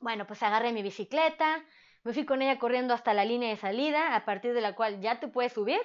Bueno, 0.00 0.26
pues 0.26 0.42
agarré 0.42 0.72
mi 0.72 0.82
bicicleta, 0.82 1.64
me 2.04 2.12
fui 2.12 2.24
con 2.24 2.42
ella 2.42 2.58
corriendo 2.58 2.94
hasta 2.94 3.14
la 3.14 3.24
línea 3.24 3.48
de 3.48 3.56
salida, 3.56 4.14
a 4.14 4.24
partir 4.24 4.54
de 4.54 4.60
la 4.60 4.74
cual 4.74 5.00
ya 5.00 5.18
te 5.18 5.28
puedes 5.28 5.52
subir. 5.52 5.80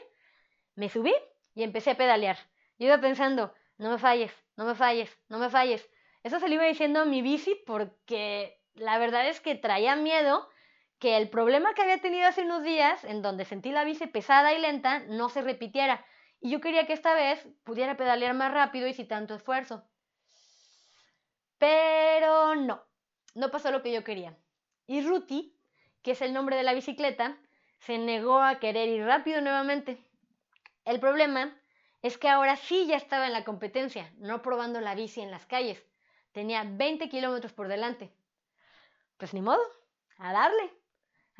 Me 0.76 0.90
subí 0.90 1.14
y 1.56 1.64
empecé 1.64 1.92
a 1.92 1.98
pedalear. 1.98 2.38
Yo 2.78 2.88
iba 2.88 3.00
pensando, 3.00 3.54
no 3.78 3.90
me 3.90 3.98
falles, 3.98 4.32
no 4.56 4.66
me 4.66 4.76
falles, 4.76 5.18
no 5.30 5.40
me 5.40 5.50
falles. 5.50 5.90
Eso 6.24 6.40
se 6.40 6.48
lo 6.48 6.54
iba 6.54 6.66
diciendo 6.66 7.02
a 7.02 7.06
mi 7.06 7.22
bici 7.22 7.56
porque 7.66 8.62
la 8.74 8.98
verdad 9.00 9.28
es 9.28 9.42
que 9.42 9.56
traía 9.56 9.96
miedo 9.96 10.48
que 11.02 11.18
el 11.18 11.30
problema 11.30 11.74
que 11.74 11.82
había 11.82 11.98
tenido 11.98 12.28
hace 12.28 12.44
unos 12.44 12.62
días, 12.62 13.04
en 13.06 13.24
donde 13.24 13.44
sentí 13.44 13.72
la 13.72 13.84
bici 13.84 14.06
pesada 14.06 14.54
y 14.54 14.60
lenta, 14.60 15.00
no 15.00 15.30
se 15.30 15.42
repitiera. 15.42 16.06
Y 16.40 16.52
yo 16.52 16.62
quería 16.62 16.86
que 16.86 16.94
esta 16.94 17.16
vez 17.16 17.44
pudiera 17.64 17.98
pedalear 17.98 18.36
más 18.36 18.54
rápido 18.54 18.88
y 18.88 18.94
sin 18.94 19.08
tanto 19.08 19.34
esfuerzo. 19.34 19.84
Pero 21.58 22.54
no, 22.54 22.84
no 23.34 23.50
pasó 23.50 23.72
lo 23.72 23.82
que 23.82 23.92
yo 23.92 24.04
quería. 24.04 24.38
Y 24.86 25.02
Ruti, 25.02 25.58
que 26.04 26.12
es 26.12 26.22
el 26.22 26.34
nombre 26.34 26.56
de 26.56 26.62
la 26.62 26.76
bicicleta, 26.76 27.36
se 27.80 27.98
negó 27.98 28.40
a 28.40 28.60
querer 28.60 28.88
ir 28.88 29.04
rápido 29.04 29.42
nuevamente. 29.42 30.06
El 30.86 31.00
problema 31.00 31.60
es 32.04 32.20
que 32.20 32.30
ahora 32.30 32.58
sí 32.58 32.86
ya 32.86 32.98
estaba 32.98 33.26
en 33.26 33.34
la 33.34 33.44
competencia, 33.44 34.14
no 34.18 34.44
probando 34.44 34.80
la 34.82 34.94
bici 34.94 35.22
en 35.22 35.32
las 35.32 35.48
calles. 35.48 35.84
Tenía 36.32 36.64
20 36.64 37.10
kilómetros 37.10 37.54
por 37.54 37.70
delante. 37.70 38.14
Pues 39.18 39.34
ni 39.34 39.42
modo, 39.42 39.64
a 40.20 40.32
darle. 40.32 40.81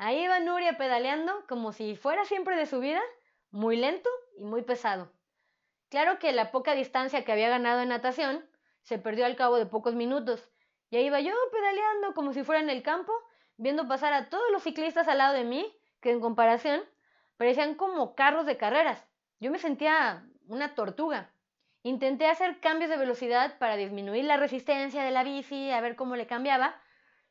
Ahí 0.04 0.24
iba 0.24 0.40
Nuria 0.40 0.76
pedaleando 0.76 1.46
como 1.46 1.72
si 1.72 1.94
fuera 1.94 2.24
siempre 2.24 2.56
de 2.56 2.66
su 2.66 2.80
vida, 2.80 3.00
muy 3.52 3.76
lento 3.76 4.10
y 4.36 4.42
muy 4.42 4.62
pesado. 4.62 5.12
Claro 5.90 6.18
que 6.18 6.32
la 6.32 6.50
poca 6.50 6.74
distancia 6.74 7.24
que 7.24 7.30
había 7.30 7.48
ganado 7.48 7.82
en 7.82 7.90
natación 7.90 8.44
se 8.82 8.98
perdió 8.98 9.26
al 9.26 9.36
cabo 9.36 9.58
de 9.58 9.66
pocos 9.66 9.94
minutos, 9.94 10.50
y 10.90 10.96
ahí 10.96 11.04
iba 11.06 11.20
yo 11.20 11.32
pedaleando 11.52 12.14
como 12.14 12.32
si 12.32 12.42
fuera 12.42 12.60
en 12.60 12.68
el 12.68 12.82
campo, 12.82 13.12
viendo 13.58 13.86
pasar 13.86 14.12
a 14.12 14.28
todos 14.28 14.50
los 14.50 14.64
ciclistas 14.64 15.06
al 15.06 15.18
lado 15.18 15.34
de 15.34 15.44
mí, 15.44 15.72
que 16.00 16.10
en 16.10 16.20
comparación 16.20 16.82
parecían 17.36 17.76
como 17.76 18.16
carros 18.16 18.44
de 18.44 18.56
carreras. 18.56 19.06
Yo 19.38 19.52
me 19.52 19.60
sentía 19.60 20.26
una 20.48 20.74
tortuga. 20.74 21.30
Intenté 21.84 22.26
hacer 22.26 22.58
cambios 22.58 22.90
de 22.90 22.96
velocidad 22.96 23.56
para 23.58 23.76
disminuir 23.76 24.24
la 24.24 24.36
resistencia 24.36 25.04
de 25.04 25.12
la 25.12 25.22
bici, 25.22 25.70
a 25.70 25.80
ver 25.80 25.94
cómo 25.94 26.16
le 26.16 26.26
cambiaba, 26.26 26.74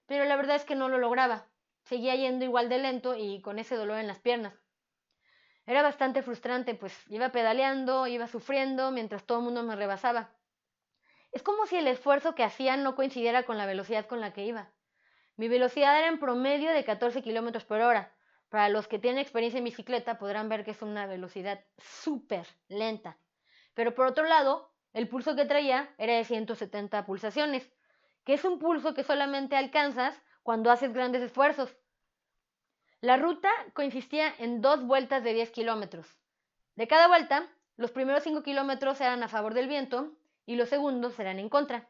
pero 0.06 0.24
la 0.24 0.38
verdad 0.38 0.56
es 0.56 0.64
que 0.64 0.76
no 0.76 0.88
lo 0.88 1.00
lograba 1.00 1.51
seguía 1.84 2.16
yendo 2.16 2.46
igual 2.46 2.70
de 2.70 2.80
lento 2.80 3.16
y 3.16 3.42
con 3.42 3.60
ese 3.60 3.76
dolor 3.76 4.00
en 4.00 4.08
las 4.08 4.20
piernas. 4.20 4.54
Era 5.66 5.82
bastante 5.82 6.22
frustrante, 6.22 6.76
pues 6.76 6.94
iba 7.08 7.30
pedaleando, 7.30 8.08
iba 8.08 8.28
sufriendo 8.28 8.92
mientras 8.92 9.26
todo 9.26 9.40
el 9.40 9.46
mundo 9.46 9.64
me 9.64 9.76
rebasaba. 9.76 10.32
Es 11.32 11.44
como 11.44 11.66
si 11.66 11.78
el 11.78 11.88
esfuerzo 11.88 12.36
que 12.36 12.44
hacía 12.44 12.76
no 12.78 12.96
coincidiera 12.96 13.44
con 13.44 13.58
la 13.58 13.66
velocidad 13.66 14.06
con 14.06 14.20
la 14.20 14.34
que 14.34 14.46
iba. 14.46 14.72
Mi 15.38 15.48
velocidad 15.48 15.98
era 15.98 16.08
en 16.08 16.20
promedio 16.20 16.72
de 16.72 16.84
14 16.84 17.22
kilómetros 17.22 17.64
por 17.64 17.80
hora. 17.82 18.14
Para 18.50 18.68
los 18.68 18.88
que 18.88 19.00
tienen 19.00 19.22
experiencia 19.22 19.60
en 19.60 19.64
bicicleta 19.64 20.18
podrán 20.18 20.50
ver 20.50 20.66
que 20.66 20.72
es 20.72 20.82
una 20.82 21.06
velocidad 21.06 21.64
súper 21.78 22.46
lenta. 22.68 23.18
Pero 23.74 23.96
por 23.96 24.08
otro 24.08 24.26
lado, 24.26 24.74
el 24.94 25.08
pulso 25.08 25.36
que 25.36 25.46
traía 25.46 25.94
era 25.98 26.16
de 26.16 26.26
170 26.26 27.06
pulsaciones, 27.06 27.72
que 28.26 28.34
es 28.34 28.44
un 28.44 28.60
pulso 28.60 28.94
que 28.94 29.04
solamente 29.04 29.56
alcanzas 29.56 30.22
cuando 30.44 30.72
haces 30.72 30.94
grandes 30.94 31.22
esfuerzos. 31.22 31.76
La 33.00 33.18
ruta 33.18 33.50
consistía 33.74 34.34
en 34.38 34.62
dos 34.62 34.86
vueltas 34.86 35.24
de 35.24 35.34
10 35.34 35.52
kilómetros. 35.52 36.08
De 36.76 36.88
cada 36.88 37.08
vuelta, 37.08 37.48
los 37.78 37.92
primeros 37.92 38.24
5 38.24 38.44
kilómetros 38.44 39.02
eran 39.02 39.24
a 39.24 39.28
favor 39.28 39.54
del 39.54 39.68
viento 39.68 40.12
y 40.46 40.56
los 40.56 40.70
segundos 40.70 41.20
eran 41.20 41.40
en 41.40 41.50
contra. 41.50 41.90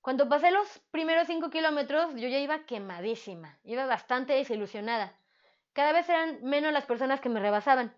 Cuando 0.00 0.28
pasé 0.28 0.50
los 0.50 0.80
primeros 0.90 1.26
5 1.26 1.50
kilómetros, 1.50 2.14
yo 2.14 2.28
ya 2.28 2.38
iba 2.38 2.66
quemadísima, 2.66 3.58
iba 3.64 3.86
bastante 3.86 4.32
desilusionada. 4.32 5.16
Cada 5.72 5.92
vez 5.92 6.08
eran 6.08 6.42
menos 6.42 6.72
las 6.72 6.86
personas 6.86 7.20
que 7.20 7.28
me 7.28 7.40
rebasaban. 7.40 7.96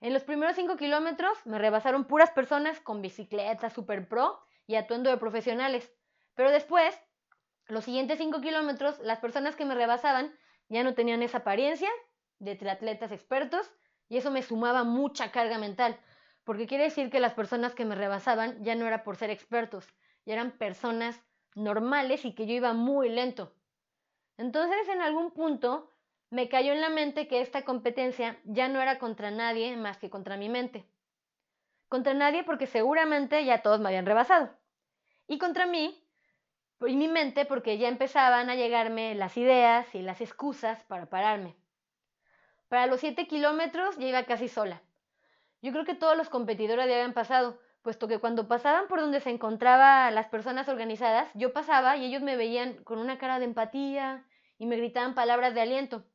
En 0.00 0.12
los 0.12 0.24
primeros 0.24 0.56
5 0.56 0.76
kilómetros 0.76 1.44
me 1.46 1.58
rebasaron 1.58 2.06
puras 2.06 2.30
personas 2.30 2.80
con 2.80 3.02
bicicleta 3.02 3.68
super 3.68 4.08
pro 4.08 4.40
y 4.66 4.76
atuendo 4.76 5.10
de 5.10 5.18
profesionales. 5.18 5.92
Pero 6.34 6.50
después 6.50 6.98
los 7.70 7.84
siguientes 7.84 8.18
5 8.18 8.40
kilómetros, 8.40 8.98
las 9.00 9.18
personas 9.18 9.56
que 9.56 9.64
me 9.64 9.74
rebasaban 9.74 10.34
ya 10.68 10.82
no 10.84 10.94
tenían 10.94 11.22
esa 11.22 11.38
apariencia 11.38 11.88
de 12.38 12.56
triatletas 12.56 13.12
expertos 13.12 13.70
y 14.08 14.16
eso 14.16 14.30
me 14.30 14.42
sumaba 14.42 14.84
mucha 14.84 15.30
carga 15.30 15.58
mental, 15.58 15.98
porque 16.44 16.66
quiere 16.66 16.84
decir 16.84 17.10
que 17.10 17.20
las 17.20 17.34
personas 17.34 17.74
que 17.74 17.84
me 17.84 17.94
rebasaban 17.94 18.62
ya 18.64 18.74
no 18.74 18.86
era 18.86 19.04
por 19.04 19.16
ser 19.16 19.30
expertos, 19.30 19.86
ya 20.26 20.34
eran 20.34 20.52
personas 20.52 21.20
normales 21.54 22.24
y 22.24 22.34
que 22.34 22.46
yo 22.46 22.54
iba 22.54 22.72
muy 22.72 23.08
lento. 23.08 23.54
Entonces 24.36 24.88
en 24.88 25.02
algún 25.02 25.32
punto 25.32 25.92
me 26.30 26.48
cayó 26.48 26.72
en 26.72 26.80
la 26.80 26.88
mente 26.88 27.28
que 27.28 27.40
esta 27.40 27.64
competencia 27.64 28.40
ya 28.44 28.68
no 28.68 28.80
era 28.80 28.98
contra 28.98 29.30
nadie 29.30 29.76
más 29.76 29.98
que 29.98 30.10
contra 30.10 30.36
mi 30.36 30.48
mente. 30.48 30.88
Contra 31.88 32.14
nadie 32.14 32.44
porque 32.44 32.66
seguramente 32.66 33.44
ya 33.44 33.62
todos 33.62 33.80
me 33.80 33.88
habían 33.88 34.06
rebasado. 34.06 34.56
Y 35.26 35.38
contra 35.38 35.66
mí 35.66 35.99
y 36.86 36.96
mi 36.96 37.08
mente 37.08 37.44
porque 37.44 37.78
ya 37.78 37.88
empezaban 37.88 38.48
a 38.50 38.54
llegarme 38.54 39.14
las 39.14 39.36
ideas 39.36 39.94
y 39.94 40.02
las 40.02 40.20
excusas 40.20 40.82
para 40.84 41.06
pararme. 41.06 41.56
Para 42.68 42.86
los 42.86 43.00
7 43.00 43.26
kilómetros 43.26 43.98
ya 43.98 44.06
iba 44.06 44.24
casi 44.24 44.48
sola. 44.48 44.82
Yo 45.62 45.72
creo 45.72 45.84
que 45.84 45.94
todos 45.94 46.16
los 46.16 46.30
competidores 46.30 46.86
ya 46.86 46.94
habían 46.94 47.12
pasado, 47.12 47.60
puesto 47.82 48.08
que 48.08 48.18
cuando 48.18 48.48
pasaban 48.48 48.88
por 48.88 49.00
donde 49.00 49.20
se 49.20 49.30
encontraban 49.30 50.14
las 50.14 50.28
personas 50.28 50.68
organizadas, 50.68 51.30
yo 51.34 51.52
pasaba 51.52 51.96
y 51.96 52.06
ellos 52.06 52.22
me 52.22 52.36
veían 52.36 52.82
con 52.84 52.98
una 52.98 53.18
cara 53.18 53.38
de 53.38 53.44
empatía 53.44 54.24
y 54.56 54.66
me 54.66 54.76
gritaban 54.76 55.14
palabras 55.14 55.54
de 55.54 55.60
aliento. 55.60 56.06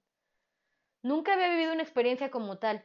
Nunca 1.03 1.33
había 1.33 1.49
vivido 1.49 1.73
una 1.73 1.83
experiencia 1.83 2.31
como 2.31 2.57
tal. 2.57 2.83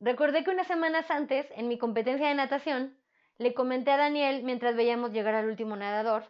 Recordé 0.00 0.42
que 0.42 0.50
unas 0.50 0.66
semanas 0.66 1.10
antes, 1.10 1.46
en 1.54 1.68
mi 1.68 1.78
competencia 1.78 2.28
de 2.28 2.34
natación, 2.34 2.98
le 3.38 3.54
comenté 3.54 3.90
a 3.90 3.98
Daniel 3.98 4.42
mientras 4.42 4.74
veíamos 4.74 5.12
llegar 5.12 5.34
al 5.34 5.46
último 5.46 5.76
nadador, 5.76 6.24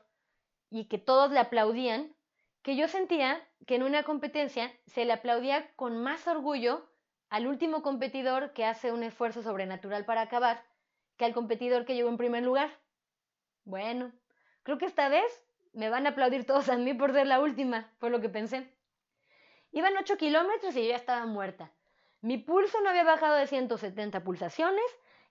y 0.73 0.87
que 0.87 0.97
todos 0.97 1.31
le 1.31 1.39
aplaudían, 1.39 2.17
que 2.63 2.77
yo 2.77 2.89
sentía 2.89 3.47
que 3.67 3.75
en 3.75 3.83
una 3.83 4.05
competencia 4.05 4.73
se 4.87 5.05
le 5.05 5.13
aplaudía 5.13 5.71
con 5.77 6.03
más 6.03 6.27
orgullo 6.27 6.89
al 7.29 7.47
último 7.47 7.83
competidor 7.83 8.55
que 8.55 8.65
hace 8.65 8.91
un 8.91 9.03
esfuerzo 9.03 9.43
sobrenatural 9.43 10.07
para 10.07 10.23
acabar 10.23 10.65
que 11.19 11.27
al 11.27 11.35
competidor 11.35 11.85
que 11.85 11.95
llegó 11.95 12.09
en 12.09 12.17
primer 12.17 12.43
lugar. 12.43 12.71
Bueno, 13.65 14.13
creo 14.63 14.79
que 14.79 14.87
esta 14.87 15.11
vez 15.11 15.45
me 15.75 15.91
van 15.91 16.07
a 16.07 16.11
aplaudir 16.11 16.47
todos 16.47 16.71
a 16.71 16.77
mí 16.79 16.95
por 16.95 17.13
ser 17.13 17.27
la 17.27 17.41
última, 17.41 17.93
fue 17.99 18.09
lo 18.09 18.23
que 18.23 18.31
pensé. 18.31 18.73
Iban 19.73 19.97
8 19.99 20.17
kilómetros 20.17 20.75
y 20.77 20.85
yo 20.85 20.89
ya 20.89 20.97
estaba 20.97 21.27
muerta. 21.27 21.71
Mi 22.23 22.39
pulso 22.39 22.81
no 22.81 22.89
había 22.89 23.05
bajado 23.05 23.37
de 23.37 23.47
170 23.47 24.25
pulsaciones 24.25 24.85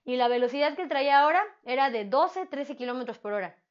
y 0.04 0.16
la 0.16 0.28
velocidad 0.28 0.76
que 0.76 0.86
traía 0.86 1.20
ahora 1.20 1.42
era 1.64 1.90
de 1.90 2.08
12-13 2.08 2.76
kilómetros 2.76 3.18
por 3.18 3.32
hora. 3.32 3.61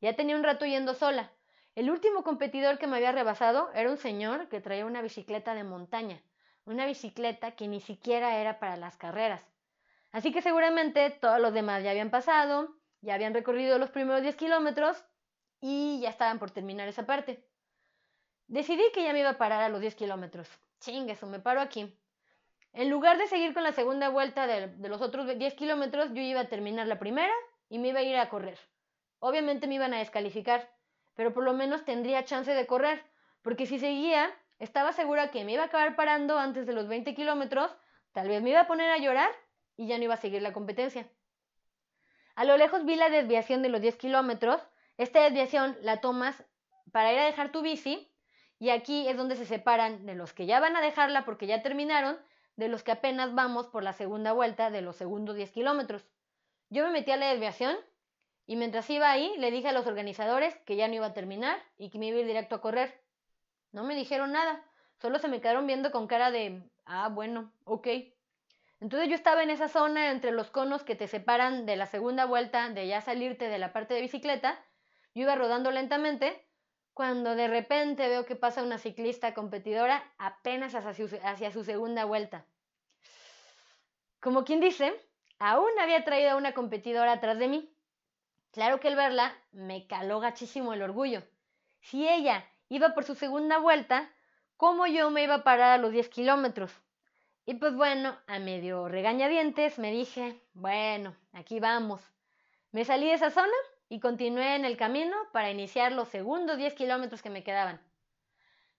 Ya 0.00 0.16
tenía 0.16 0.36
un 0.36 0.44
rato 0.44 0.64
yendo 0.64 0.94
sola. 0.94 1.32
El 1.74 1.90
último 1.90 2.24
competidor 2.24 2.78
que 2.78 2.86
me 2.86 2.96
había 2.96 3.12
rebasado 3.12 3.70
era 3.74 3.90
un 3.90 3.96
señor 3.96 4.48
que 4.48 4.60
traía 4.60 4.86
una 4.86 5.02
bicicleta 5.02 5.54
de 5.54 5.64
montaña, 5.64 6.22
una 6.64 6.86
bicicleta 6.86 7.52
que 7.52 7.68
ni 7.68 7.80
siquiera 7.80 8.38
era 8.38 8.58
para 8.58 8.76
las 8.76 8.96
carreras. 8.96 9.44
Así 10.10 10.32
que 10.32 10.42
seguramente 10.42 11.08
todos 11.10 11.38
los 11.40 11.52
demás 11.52 11.84
ya 11.84 11.90
habían 11.90 12.10
pasado, 12.10 12.76
ya 13.00 13.14
habían 13.14 13.34
recorrido 13.34 13.78
los 13.78 13.90
primeros 13.90 14.22
10 14.22 14.36
kilómetros 14.36 15.04
y 15.60 16.00
ya 16.00 16.08
estaban 16.08 16.38
por 16.38 16.50
terminar 16.50 16.88
esa 16.88 17.06
parte. 17.06 17.46
Decidí 18.48 18.82
que 18.92 19.04
ya 19.04 19.12
me 19.12 19.20
iba 19.20 19.30
a 19.30 19.38
parar 19.38 19.62
a 19.62 19.68
los 19.68 19.80
10 19.80 19.94
kilómetros. 19.94 20.48
Chingue, 20.80 21.12
eso 21.12 21.26
me 21.26 21.38
paro 21.38 21.60
aquí. 21.60 21.96
En 22.72 22.90
lugar 22.90 23.18
de 23.18 23.26
seguir 23.28 23.54
con 23.54 23.62
la 23.62 23.72
segunda 23.72 24.08
vuelta 24.08 24.46
de, 24.46 24.68
de 24.68 24.88
los 24.88 25.02
otros 25.02 25.26
10 25.38 25.54
kilómetros, 25.54 26.08
yo 26.14 26.22
iba 26.22 26.40
a 26.40 26.48
terminar 26.48 26.86
la 26.86 26.98
primera 26.98 27.32
y 27.68 27.78
me 27.78 27.88
iba 27.88 28.00
a 28.00 28.02
ir 28.02 28.16
a 28.16 28.28
correr. 28.28 28.58
Obviamente 29.20 29.66
me 29.66 29.76
iban 29.76 29.94
a 29.94 29.98
descalificar, 29.98 30.68
pero 31.14 31.32
por 31.32 31.44
lo 31.44 31.52
menos 31.52 31.84
tendría 31.84 32.24
chance 32.24 32.52
de 32.52 32.66
correr, 32.66 33.04
porque 33.42 33.66
si 33.66 33.78
seguía, 33.78 34.30
estaba 34.58 34.92
segura 34.92 35.30
que 35.30 35.44
me 35.44 35.52
iba 35.52 35.62
a 35.62 35.66
acabar 35.66 35.94
parando 35.94 36.38
antes 36.38 36.66
de 36.66 36.72
los 36.72 36.88
20 36.88 37.14
kilómetros, 37.14 37.74
tal 38.12 38.28
vez 38.28 38.42
me 38.42 38.50
iba 38.50 38.60
a 38.60 38.66
poner 38.66 38.90
a 38.90 38.98
llorar 38.98 39.30
y 39.76 39.86
ya 39.86 39.96
no 39.98 40.04
iba 40.04 40.14
a 40.14 40.18
seguir 40.18 40.42
la 40.42 40.52
competencia. 40.52 41.08
A 42.34 42.44
lo 42.44 42.56
lejos 42.56 42.84
vi 42.84 42.96
la 42.96 43.10
desviación 43.10 43.62
de 43.62 43.68
los 43.68 43.80
10 43.80 43.96
kilómetros. 43.96 44.60
Esta 44.96 45.22
desviación 45.22 45.76
la 45.82 46.00
tomas 46.00 46.42
para 46.92 47.12
ir 47.12 47.18
a 47.18 47.24
dejar 47.24 47.52
tu 47.52 47.62
bici 47.62 48.10
y 48.58 48.70
aquí 48.70 49.08
es 49.08 49.16
donde 49.16 49.36
se 49.36 49.46
separan 49.46 50.06
de 50.06 50.14
los 50.14 50.32
que 50.32 50.46
ya 50.46 50.60
van 50.60 50.76
a 50.76 50.80
dejarla 50.80 51.24
porque 51.24 51.46
ya 51.46 51.62
terminaron, 51.62 52.18
de 52.56 52.68
los 52.68 52.82
que 52.82 52.92
apenas 52.92 53.34
vamos 53.34 53.66
por 53.66 53.82
la 53.82 53.92
segunda 53.94 54.32
vuelta 54.32 54.70
de 54.70 54.82
los 54.82 54.96
segundos 54.96 55.36
10 55.36 55.50
kilómetros. 55.50 56.06
Yo 56.68 56.84
me 56.84 56.92
metí 56.92 57.10
a 57.10 57.16
la 57.16 57.28
desviación 57.28 57.76
y 58.50 58.56
mientras 58.56 58.90
iba 58.90 59.08
ahí, 59.08 59.32
le 59.38 59.52
dije 59.52 59.68
a 59.68 59.72
los 59.72 59.86
organizadores 59.86 60.56
que 60.66 60.74
ya 60.74 60.88
no 60.88 60.94
iba 60.94 61.06
a 61.06 61.14
terminar 61.14 61.56
y 61.78 61.88
que 61.88 62.00
me 62.00 62.08
iba 62.08 62.16
a 62.16 62.20
ir 62.22 62.26
directo 62.26 62.56
a 62.56 62.60
correr. 62.60 63.00
No 63.70 63.84
me 63.84 63.94
dijeron 63.94 64.32
nada, 64.32 64.60
solo 65.00 65.20
se 65.20 65.28
me 65.28 65.40
quedaron 65.40 65.68
viendo 65.68 65.92
con 65.92 66.08
cara 66.08 66.32
de, 66.32 66.60
ah, 66.84 67.08
bueno, 67.10 67.52
ok. 67.62 67.86
Entonces 68.80 69.08
yo 69.08 69.14
estaba 69.14 69.44
en 69.44 69.50
esa 69.50 69.68
zona 69.68 70.10
entre 70.10 70.32
los 70.32 70.50
conos 70.50 70.82
que 70.82 70.96
te 70.96 71.06
separan 71.06 71.64
de 71.64 71.76
la 71.76 71.86
segunda 71.86 72.24
vuelta, 72.24 72.68
de 72.70 72.88
ya 72.88 73.00
salirte 73.00 73.48
de 73.48 73.58
la 73.58 73.72
parte 73.72 73.94
de 73.94 74.00
bicicleta. 74.00 74.58
Yo 75.14 75.22
iba 75.22 75.36
rodando 75.36 75.70
lentamente 75.70 76.44
cuando 76.92 77.36
de 77.36 77.46
repente 77.46 78.08
veo 78.08 78.26
que 78.26 78.34
pasa 78.34 78.64
una 78.64 78.78
ciclista 78.78 79.32
competidora 79.32 80.02
apenas 80.18 80.74
hacia 80.74 80.92
su, 80.92 81.20
hacia 81.22 81.52
su 81.52 81.62
segunda 81.62 82.04
vuelta. 82.04 82.44
Como 84.18 84.42
quien 84.44 84.58
dice, 84.58 84.92
aún 85.38 85.70
había 85.80 86.02
traído 86.02 86.30
a 86.30 86.36
una 86.36 86.52
competidora 86.52 87.12
atrás 87.12 87.38
de 87.38 87.46
mí. 87.46 87.76
Claro 88.52 88.80
que 88.80 88.88
al 88.88 88.96
verla 88.96 89.32
me 89.52 89.86
caló 89.86 90.18
gachísimo 90.20 90.72
el 90.72 90.82
orgullo. 90.82 91.22
Si 91.80 92.08
ella 92.08 92.44
iba 92.68 92.94
por 92.94 93.04
su 93.04 93.14
segunda 93.14 93.58
vuelta, 93.58 94.10
cómo 94.56 94.86
yo 94.86 95.10
me 95.10 95.22
iba 95.22 95.36
a 95.36 95.44
parar 95.44 95.72
a 95.72 95.78
los 95.78 95.92
10 95.92 96.08
kilómetros. 96.08 96.72
Y 97.46 97.54
pues 97.54 97.74
bueno, 97.74 98.18
a 98.26 98.38
medio 98.38 98.88
regañadientes 98.88 99.78
me 99.78 99.90
dije, 99.92 100.40
bueno, 100.52 101.16
aquí 101.32 101.60
vamos. 101.60 102.02
Me 102.72 102.84
salí 102.84 103.06
de 103.06 103.14
esa 103.14 103.30
zona 103.30 103.52
y 103.88 104.00
continué 104.00 104.54
en 104.56 104.64
el 104.64 104.76
camino 104.76 105.16
para 105.32 105.50
iniciar 105.50 105.92
los 105.92 106.08
segundos 106.08 106.58
10 106.58 106.74
kilómetros 106.74 107.22
que 107.22 107.30
me 107.30 107.42
quedaban. 107.42 107.80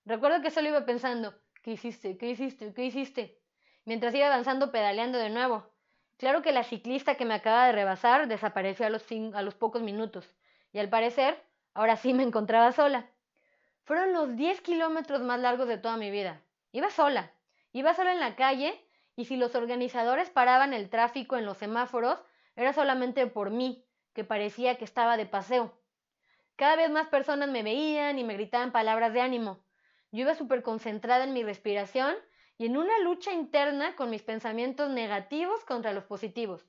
Recuerdo 0.06 0.42
que 0.42 0.52
solo 0.52 0.70
iba 0.70 0.86
pensando, 0.86 1.34
¿qué 1.64 1.72
hiciste? 1.72 2.18
¿Qué 2.18 2.30
hiciste? 2.30 2.74
¿Qué 2.74 2.86
hiciste? 2.86 3.40
Mientras 3.86 4.14
iba 4.16 4.28
avanzando 4.28 4.72
pedaleando 4.72 5.18
de 5.18 5.30
nuevo. 5.30 5.71
Claro 6.22 6.44
que 6.44 6.52
la 6.52 6.64
ciclista 6.64 7.16
que 7.16 7.26
me 7.26 7.34
acaba 7.34 7.66
de 7.66 7.72
rebasar 7.72 8.28
desapareció 8.28 8.86
a 8.86 8.92
los, 8.92 9.04
a 9.34 9.42
los 9.42 9.56
pocos 9.56 9.82
minutos, 9.82 10.36
y 10.72 10.78
al 10.78 10.88
parecer, 10.88 11.44
ahora 11.74 11.98
sí 11.98 12.14
me 12.14 12.22
encontraba 12.22 12.72
sola. 12.74 13.10
Fueron 13.86 14.14
los 14.14 14.36
10 14.36 14.62
kilómetros 14.62 15.24
más 15.24 15.40
largos 15.40 15.68
de 15.68 15.80
toda 15.80 15.98
mi 15.98 16.12
vida. 16.12 16.40
Iba 16.74 16.92
sola, 16.92 17.32
iba 17.74 17.96
sola 17.96 18.14
en 18.14 18.20
la 18.20 18.36
calle, 18.36 18.88
y 19.16 19.26
si 19.26 19.36
los 19.36 19.56
organizadores 19.56 20.30
paraban 20.30 20.76
el 20.76 20.92
tráfico 20.92 21.38
en 21.38 21.46
los 21.48 21.58
semáforos, 21.58 22.20
era 22.56 22.72
solamente 22.72 23.26
por 23.26 23.50
mí, 23.50 23.84
que 24.14 24.24
parecía 24.24 24.78
que 24.78 24.86
estaba 24.86 25.18
de 25.18 25.26
paseo. 25.26 25.74
Cada 26.56 26.76
vez 26.76 26.92
más 26.92 27.08
personas 27.08 27.50
me 27.50 27.64
veían 27.64 28.20
y 28.20 28.24
me 28.24 28.36
gritaban 28.36 28.72
palabras 28.72 29.12
de 29.12 29.22
ánimo. 29.22 29.64
Yo 30.12 30.22
iba 30.22 30.36
súper 30.36 30.62
concentrada 30.62 31.24
en 31.24 31.34
mi 31.34 31.42
respiración 31.42 32.14
y 32.62 32.68
en 32.68 32.78
una 32.78 33.00
lucha 33.00 33.34
interna 33.34 33.96
con 33.96 34.12
mis 34.12 34.22
pensamientos 34.22 34.88
negativos 34.92 35.66
contra 35.66 35.94
los 35.94 36.04
positivos. 36.04 36.64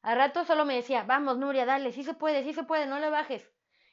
A 0.00 0.14
rato 0.14 0.46
solo 0.46 0.64
me 0.64 0.74
decía, 0.74 1.02
vamos 1.02 1.36
Nuria, 1.36 1.66
dale, 1.66 1.92
sí 1.92 2.02
se 2.02 2.14
puede, 2.14 2.42
sí 2.44 2.54
se 2.54 2.62
puede, 2.62 2.86
no 2.86 2.98
le 2.98 3.10
bajes. 3.10 3.46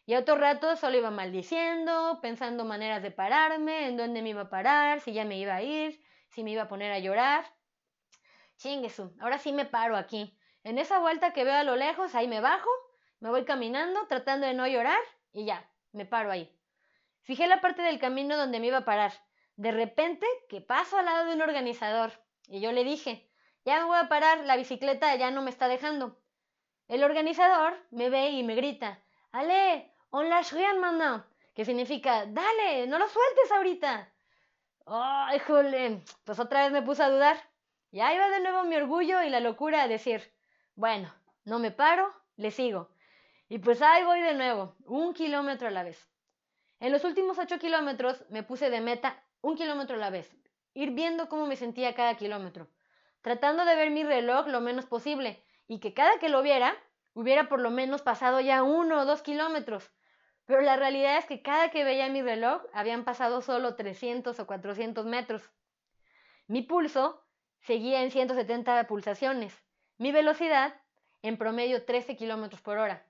Y 0.05 0.13
a 0.13 0.19
otro 0.19 0.37
rato 0.37 0.77
solo 0.77 0.95
iba 0.95 1.11
maldiciendo, 1.11 2.19
pensando 2.21 2.63
maneras 2.63 3.03
de 3.03 3.11
pararme, 3.11 3.87
en 3.87 3.97
dónde 3.97 4.21
me 4.21 4.29
iba 4.29 4.43
a 4.43 4.49
parar, 4.49 5.01
si 5.01 5.11
ya 5.11 5.25
me 5.25 5.37
iba 5.39 5.53
a 5.53 5.61
ir, 5.61 6.01
si 6.29 6.41
me 6.41 6.51
iba 6.51 6.61
a 6.61 6.67
poner 6.69 6.93
a 6.93 6.99
llorar. 6.99 7.43
Chinguesu, 8.55 9.13
ahora 9.19 9.37
sí 9.37 9.51
me 9.51 9.65
paro 9.65 9.97
aquí. 9.97 10.39
En 10.63 10.77
esa 10.77 10.99
vuelta 10.99 11.33
que 11.33 11.43
veo 11.43 11.55
a 11.55 11.65
lo 11.65 11.75
lejos, 11.75 12.15
ahí 12.15 12.29
me 12.29 12.39
bajo, 12.39 12.69
me 13.19 13.29
voy 13.29 13.43
caminando, 13.43 14.07
tratando 14.07 14.47
de 14.47 14.53
no 14.53 14.67
llorar, 14.67 15.01
y 15.33 15.43
ya, 15.43 15.69
me 15.91 16.05
paro 16.05 16.31
ahí. 16.31 16.49
Fijé 17.23 17.45
la 17.47 17.59
parte 17.59 17.81
del 17.81 17.99
camino 17.99 18.37
donde 18.37 18.61
me 18.61 18.67
iba 18.67 18.77
a 18.77 18.85
parar. 18.85 19.11
De 19.61 19.71
repente, 19.71 20.25
que 20.49 20.59
paso 20.59 20.97
al 20.97 21.05
lado 21.05 21.25
de 21.25 21.35
un 21.35 21.41
organizador. 21.43 22.11
Y 22.47 22.61
yo 22.61 22.71
le 22.71 22.83
dije, 22.83 23.29
ya 23.63 23.77
me 23.77 23.85
voy 23.85 23.99
a 23.99 24.09
parar, 24.09 24.39
la 24.39 24.57
bicicleta 24.57 25.15
ya 25.17 25.29
no 25.29 25.43
me 25.43 25.51
está 25.51 25.67
dejando. 25.67 26.19
El 26.87 27.03
organizador 27.03 27.77
me 27.91 28.09
ve 28.09 28.31
y 28.31 28.41
me 28.41 28.55
grita, 28.55 29.03
Ale, 29.31 29.93
on 30.09 30.25
rien 30.51 30.79
maintenant, 30.79 31.23
que 31.53 31.63
significa, 31.63 32.25
dale, 32.25 32.87
no 32.87 32.97
lo 32.97 33.07
sueltes 33.07 33.51
ahorita. 33.51 34.11
¡Ay, 34.87 35.37
jole! 35.37 36.01
Pues 36.23 36.39
otra 36.39 36.63
vez 36.63 36.71
me 36.71 36.81
puse 36.81 37.03
a 37.03 37.11
dudar. 37.11 37.37
Y 37.91 37.99
ahí 37.99 38.17
va 38.17 38.29
de 38.29 38.39
nuevo 38.39 38.63
mi 38.63 38.77
orgullo 38.77 39.21
y 39.21 39.29
la 39.29 39.41
locura 39.41 39.83
a 39.83 39.87
decir, 39.87 40.33
bueno, 40.73 41.13
no 41.45 41.59
me 41.59 41.69
paro, 41.69 42.11
le 42.35 42.49
sigo. 42.49 42.89
Y 43.47 43.59
pues 43.59 43.79
ahí 43.83 44.03
voy 44.05 44.21
de 44.21 44.33
nuevo, 44.33 44.75
un 44.85 45.13
kilómetro 45.13 45.67
a 45.67 45.71
la 45.71 45.83
vez. 45.83 46.09
En 46.79 46.91
los 46.91 47.03
últimos 47.03 47.37
ocho 47.37 47.59
kilómetros 47.59 48.25
me 48.31 48.41
puse 48.41 48.71
de 48.71 48.81
meta 48.81 49.23
un 49.41 49.55
kilómetro 49.55 49.95
a 49.95 49.99
la 49.99 50.09
vez, 50.09 50.31
ir 50.73 50.91
viendo 50.91 51.29
cómo 51.29 51.45
me 51.47 51.55
sentía 51.55 51.95
cada 51.95 52.15
kilómetro, 52.15 52.67
tratando 53.21 53.65
de 53.65 53.75
ver 53.75 53.91
mi 53.91 54.03
reloj 54.03 54.47
lo 54.47 54.61
menos 54.61 54.85
posible 54.85 55.43
y 55.67 55.79
que 55.79 55.93
cada 55.93 56.19
que 56.19 56.29
lo 56.29 56.41
viera 56.41 56.75
hubiera 57.13 57.49
por 57.49 57.59
lo 57.59 57.71
menos 57.71 58.01
pasado 58.01 58.39
ya 58.39 58.63
uno 58.63 59.01
o 59.01 59.05
dos 59.05 59.21
kilómetros. 59.21 59.91
Pero 60.45 60.61
la 60.61 60.75
realidad 60.75 61.17
es 61.17 61.25
que 61.25 61.41
cada 61.41 61.69
que 61.69 61.83
veía 61.83 62.09
mi 62.09 62.21
reloj 62.21 62.61
habían 62.73 63.03
pasado 63.03 63.41
solo 63.41 63.75
300 63.75 64.39
o 64.39 64.47
400 64.47 65.05
metros. 65.05 65.49
Mi 66.47 66.61
pulso 66.61 67.23
seguía 67.61 68.01
en 68.03 68.11
170 68.11 68.87
pulsaciones. 68.87 69.55
Mi 69.97 70.11
velocidad 70.11 70.81
en 71.21 71.37
promedio 71.37 71.85
13 71.85 72.15
kilómetros 72.15 72.61
por 72.61 72.77
hora. 72.77 73.05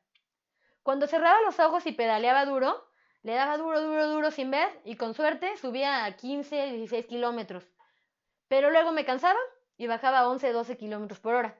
Cuando 0.83 1.07
cerraba 1.07 1.41
los 1.41 1.59
ojos 1.59 1.85
y 1.85 1.93
pedaleaba 1.93 2.45
duro, 2.45 2.90
le 3.23 3.33
daba 3.33 3.57
duro, 3.57 3.81
duro, 3.81 4.07
duro 4.07 4.31
sin 4.31 4.49
ver 4.49 4.69
y 4.83 4.95
con 4.95 5.13
suerte 5.13 5.55
subía 5.57 6.05
a 6.05 6.15
15, 6.15 6.71
16 6.73 7.05
kilómetros. 7.05 7.63
Pero 8.47 8.71
luego 8.71 8.91
me 8.91 9.05
cansaba 9.05 9.39
y 9.77 9.87
bajaba 9.87 10.19
a 10.19 10.29
11, 10.29 10.51
12 10.51 10.77
kilómetros 10.77 11.19
por 11.19 11.35
hora. 11.35 11.59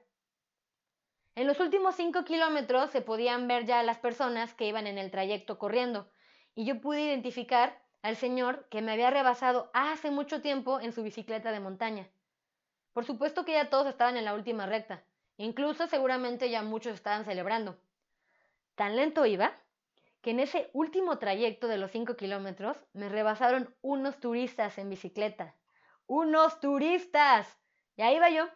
En 1.34 1.46
los 1.46 1.60
últimos 1.60 1.94
5 1.94 2.24
kilómetros 2.24 2.90
se 2.90 3.00
podían 3.00 3.48
ver 3.48 3.64
ya 3.64 3.82
las 3.82 3.98
personas 3.98 4.54
que 4.54 4.66
iban 4.66 4.86
en 4.86 4.98
el 4.98 5.10
trayecto 5.10 5.58
corriendo 5.58 6.10
y 6.54 6.66
yo 6.66 6.80
pude 6.80 7.00
identificar 7.00 7.80
al 8.02 8.16
señor 8.16 8.68
que 8.68 8.82
me 8.82 8.92
había 8.92 9.10
rebasado 9.10 9.70
hace 9.72 10.10
mucho 10.10 10.42
tiempo 10.42 10.80
en 10.80 10.92
su 10.92 11.02
bicicleta 11.02 11.52
de 11.52 11.60
montaña. 11.60 12.08
Por 12.92 13.06
supuesto 13.06 13.44
que 13.44 13.52
ya 13.52 13.70
todos 13.70 13.86
estaban 13.86 14.16
en 14.16 14.24
la 14.24 14.34
última 14.34 14.66
recta, 14.66 15.04
incluso 15.36 15.86
seguramente 15.86 16.50
ya 16.50 16.62
muchos 16.62 16.92
estaban 16.92 17.24
celebrando. 17.24 17.78
Tan 18.74 18.96
lento 18.96 19.24
iba 19.24 19.61
que 20.22 20.30
en 20.30 20.40
ese 20.40 20.70
último 20.72 21.18
trayecto 21.18 21.66
de 21.66 21.78
los 21.78 21.90
5 21.90 22.16
kilómetros 22.16 22.76
me 22.92 23.08
rebasaron 23.08 23.74
unos 23.82 24.20
turistas 24.20 24.78
en 24.78 24.88
bicicleta. 24.88 25.56
¡Unos 26.06 26.60
turistas! 26.60 27.58
Y 27.96 28.02
ahí 28.02 28.16
iba 28.16 28.30
yo, 28.30 28.48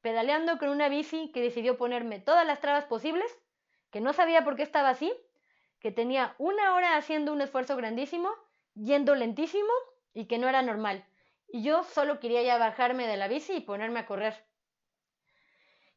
pedaleando 0.00 0.58
con 0.58 0.68
una 0.68 0.88
bici 0.88 1.30
que 1.32 1.40
decidió 1.40 1.78
ponerme 1.78 2.18
todas 2.18 2.44
las 2.44 2.60
trabas 2.60 2.84
posibles, 2.84 3.30
que 3.90 4.00
no 4.00 4.12
sabía 4.12 4.42
por 4.42 4.56
qué 4.56 4.64
estaba 4.64 4.90
así, 4.90 5.12
que 5.78 5.92
tenía 5.92 6.34
una 6.38 6.74
hora 6.74 6.96
haciendo 6.96 7.32
un 7.32 7.40
esfuerzo 7.40 7.76
grandísimo, 7.76 8.30
yendo 8.74 9.14
lentísimo 9.14 9.72
y 10.14 10.26
que 10.26 10.38
no 10.38 10.48
era 10.48 10.62
normal. 10.62 11.06
Y 11.46 11.62
yo 11.62 11.84
solo 11.84 12.18
quería 12.18 12.42
ya 12.42 12.58
bajarme 12.58 13.06
de 13.06 13.16
la 13.16 13.28
bici 13.28 13.54
y 13.54 13.60
ponerme 13.60 14.00
a 14.00 14.06
correr. 14.06 14.44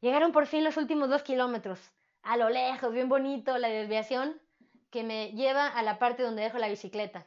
Llegaron 0.00 0.30
por 0.30 0.46
fin 0.46 0.62
los 0.62 0.76
últimos 0.76 1.08
dos 1.08 1.24
kilómetros. 1.24 1.80
A 2.22 2.36
lo 2.36 2.50
lejos, 2.50 2.92
bien 2.92 3.08
bonito, 3.08 3.58
la 3.58 3.68
desviación 3.68 4.40
que 4.90 5.02
me 5.02 5.32
lleva 5.32 5.66
a 5.66 5.82
la 5.82 5.98
parte 5.98 6.22
donde 6.22 6.42
dejo 6.42 6.58
la 6.58 6.68
bicicleta. 6.68 7.26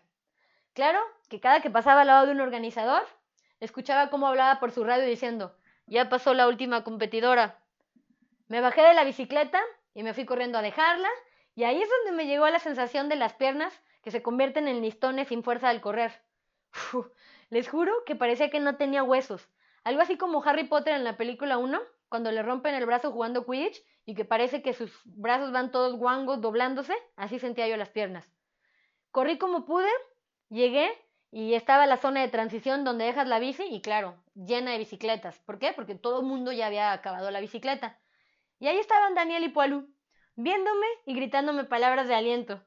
Claro 0.73 0.99
que 1.29 1.39
cada 1.39 1.61
que 1.61 1.69
pasaba 1.69 2.01
al 2.01 2.07
lado 2.07 2.25
de 2.25 2.31
un 2.31 2.41
organizador, 2.41 3.03
escuchaba 3.59 4.09
cómo 4.09 4.27
hablaba 4.27 4.59
por 4.59 4.71
su 4.71 4.83
radio 4.83 5.05
diciendo, 5.05 5.55
ya 5.85 6.09
pasó 6.09 6.33
la 6.33 6.47
última 6.47 6.83
competidora. 6.83 7.59
Me 8.47 8.61
bajé 8.61 8.81
de 8.81 8.93
la 8.93 9.03
bicicleta 9.03 9.61
y 9.93 10.03
me 10.03 10.13
fui 10.13 10.25
corriendo 10.25 10.57
a 10.57 10.61
dejarla, 10.61 11.09
y 11.55 11.63
ahí 11.63 11.81
es 11.81 11.89
donde 11.89 12.13
me 12.13 12.27
llegó 12.27 12.47
la 12.47 12.59
sensación 12.59 13.09
de 13.09 13.17
las 13.17 13.33
piernas 13.33 13.73
que 14.03 14.11
se 14.11 14.21
convierten 14.21 14.67
en 14.67 14.81
listones 14.81 15.27
sin 15.27 15.43
fuerza 15.43 15.69
al 15.69 15.81
correr. 15.81 16.21
les 17.49 17.69
juro 17.69 17.93
que 18.05 18.15
parecía 18.15 18.49
que 18.49 18.59
no 18.59 18.77
tenía 18.77 19.03
huesos. 19.03 19.49
Algo 19.83 20.01
así 20.01 20.17
como 20.17 20.43
Harry 20.43 20.63
Potter 20.63 20.93
en 20.93 21.03
la 21.03 21.17
película 21.17 21.57
1, 21.57 21.79
cuando 22.11 22.29
le 22.29 22.43
rompen 22.43 22.75
el 22.75 22.85
brazo 22.85 23.13
jugando 23.13 23.45
Quidditch 23.45 23.81
y 24.05 24.15
que 24.15 24.25
parece 24.25 24.61
que 24.61 24.73
sus 24.73 24.91
brazos 25.05 25.53
van 25.53 25.71
todos 25.71 25.95
guangos 25.95 26.41
doblándose, 26.41 26.93
así 27.15 27.39
sentía 27.39 27.69
yo 27.69 27.77
las 27.77 27.87
piernas. 27.87 28.29
Corrí 29.11 29.37
como 29.37 29.63
pude, 29.63 29.87
llegué 30.49 30.91
y 31.31 31.53
estaba 31.53 31.87
la 31.87 31.95
zona 31.95 32.19
de 32.19 32.27
transición 32.27 32.83
donde 32.83 33.05
dejas 33.05 33.29
la 33.29 33.39
bici 33.39 33.63
y 33.63 33.81
claro, 33.81 34.21
llena 34.35 34.71
de 34.71 34.79
bicicletas. 34.79 35.39
¿Por 35.39 35.57
qué? 35.57 35.71
Porque 35.71 35.95
todo 35.95 36.19
el 36.19 36.25
mundo 36.25 36.51
ya 36.51 36.67
había 36.67 36.91
acabado 36.91 37.31
la 37.31 37.39
bicicleta. 37.39 37.97
Y 38.59 38.67
ahí 38.67 38.77
estaban 38.77 39.15
Daniel 39.15 39.45
y 39.45 39.49
Poalú, 39.49 39.87
viéndome 40.35 40.87
y 41.05 41.13
gritándome 41.13 41.63
palabras 41.63 42.09
de 42.09 42.15
aliento. 42.15 42.61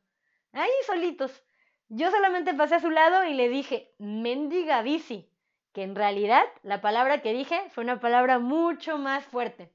Ahí 0.53 0.71
solitos. 0.87 1.45
Yo 1.91 2.11
solamente 2.11 2.55
pasé 2.55 2.77
a 2.77 2.81
su 2.81 2.89
lado 2.89 3.27
y 3.27 3.35
le 3.35 3.51
dije, 3.51 3.95
mendiga 3.99 4.81
bici, 4.81 5.31
que 5.75 5.83
en 5.83 5.95
realidad 5.95 6.45
la 6.63 6.81
palabra 6.81 7.21
que 7.21 7.35
dije 7.35 7.61
fue 7.71 7.85
una 7.85 8.01
palabra 8.01 8.39
mucho 8.39 8.97
más 8.97 9.27
fuerte. 9.27 9.71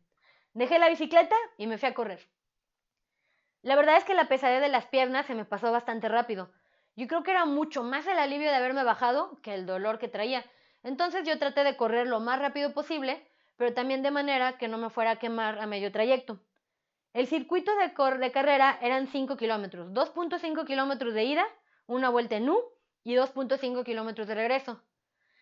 Dejé 0.53 0.79
la 0.79 0.89
bicicleta 0.89 1.35
y 1.57 1.67
me 1.67 1.77
fui 1.77 1.89
a 1.89 1.93
correr. 1.93 2.27
La 3.61 3.75
verdad 3.75 3.97
es 3.97 4.05
que 4.05 4.15
la 4.15 4.27
pesadez 4.27 4.61
de 4.61 4.69
las 4.69 4.87
piernas 4.87 5.27
se 5.27 5.35
me 5.35 5.45
pasó 5.45 5.71
bastante 5.71 6.09
rápido, 6.09 6.49
yo 6.99 7.07
creo 7.07 7.23
que 7.23 7.31
era 7.31 7.45
mucho 7.45 7.81
más 7.81 8.05
el 8.07 8.19
alivio 8.19 8.49
de 8.49 8.57
haberme 8.57 8.83
bajado 8.83 9.39
que 9.41 9.53
el 9.53 9.65
dolor 9.65 9.99
que 9.99 10.09
traía. 10.09 10.43
Entonces 10.83 11.25
yo 11.25 11.39
traté 11.39 11.63
de 11.63 11.77
correr 11.77 12.07
lo 12.07 12.19
más 12.19 12.39
rápido 12.39 12.73
posible, 12.73 13.25
pero 13.55 13.73
también 13.73 14.03
de 14.03 14.11
manera 14.11 14.57
que 14.57 14.67
no 14.67 14.77
me 14.77 14.89
fuera 14.89 15.11
a 15.11 15.15
quemar 15.15 15.59
a 15.59 15.65
medio 15.65 15.93
trayecto. 15.93 16.41
El 17.13 17.27
circuito 17.27 17.71
de, 17.77 18.17
de 18.17 18.31
carrera 18.33 18.77
eran 18.81 19.07
5 19.07 19.37
kilómetros, 19.37 19.93
2.5 19.93 20.65
kilómetros 20.65 21.13
de 21.13 21.23
ida, 21.23 21.45
una 21.87 22.09
vuelta 22.09 22.35
en 22.35 22.49
U 22.49 22.61
y 23.05 23.15
2.5 23.15 23.85
kilómetros 23.85 24.27
de 24.27 24.35
regreso. 24.35 24.81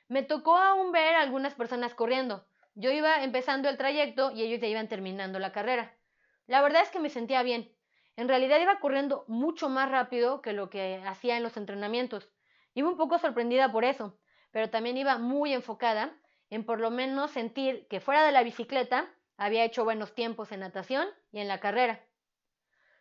Me 0.08 0.24
tocó 0.24 0.56
aún 0.56 0.92
ver 0.92 1.16
algunas 1.16 1.54
personas 1.54 1.94
corriendo. 1.94 2.46
Yo 2.76 2.92
iba 2.92 3.24
empezando 3.24 3.70
el 3.70 3.78
trayecto 3.78 4.32
y 4.32 4.42
ellos 4.42 4.62
ya 4.62 4.68
iban 4.68 4.88
terminando 4.88 5.40
la 5.40 5.52
carrera. 5.52 5.98
La 6.46 6.62
verdad 6.62 6.84
es 6.84 6.90
que 6.90 7.00
me 7.00 7.10
sentía 7.10 7.44
bien. 7.44 7.76
En 8.16 8.28
realidad 8.28 8.60
iba 8.62 8.80
corriendo 8.80 9.26
mucho 9.28 9.68
más 9.68 9.92
rápido 9.92 10.42
que 10.42 10.54
lo 10.54 10.70
que 10.70 11.02
hacía 11.06 11.38
en 11.38 11.44
los 11.44 11.58
entrenamientos. 11.58 12.30
Iba 12.74 12.90
un 12.90 12.98
poco 12.98 13.20
sorprendida 13.20 13.72
por 13.72 13.84
eso, 13.84 14.18
pero 14.52 14.70
también 14.70 14.98
iba 14.98 15.18
muy 15.18 15.54
enfocada 15.54 16.16
en 16.50 16.66
por 16.66 16.80
lo 16.80 16.90
menos 16.90 17.32
sentir 17.32 17.88
que 17.90 18.00
fuera 18.00 18.26
de 18.26 18.32
la 18.32 18.44
bicicleta 18.44 19.10
había 19.36 19.66
hecho 19.66 19.84
buenos 19.84 20.16
tiempos 20.16 20.52
en 20.52 20.62
natación 20.62 21.08
y 21.32 21.40
en 21.40 21.48
la 21.48 21.60
carrera. 21.60 22.00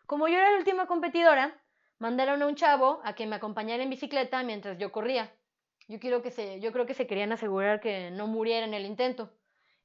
Como 0.07 0.29
yo 0.29 0.39
era 0.39 0.51
la 0.51 0.59
última 0.59 0.87
competidora, 0.87 1.63
mandaron 1.99 2.43
a 2.43 2.47
un 2.47 2.57
chavo 2.57 3.01
a 3.05 3.15
que 3.15 3.27
me 3.27 3.37
acompañara 3.37 3.83
en 3.83 3.91
bicicleta 3.91 4.43
mientras 4.43 4.77
yo 4.79 4.93
corría. 4.93 5.33
Yo, 5.89 6.01
creo 6.01 6.21
que 6.23 6.31
se 6.95 7.07
querían 7.07 7.33
asegurar 7.33 7.81
que 7.81 8.11
no 8.11 8.27
muriera 8.27 8.67
en 8.67 8.75
el 8.75 8.87
intento. 8.87 9.31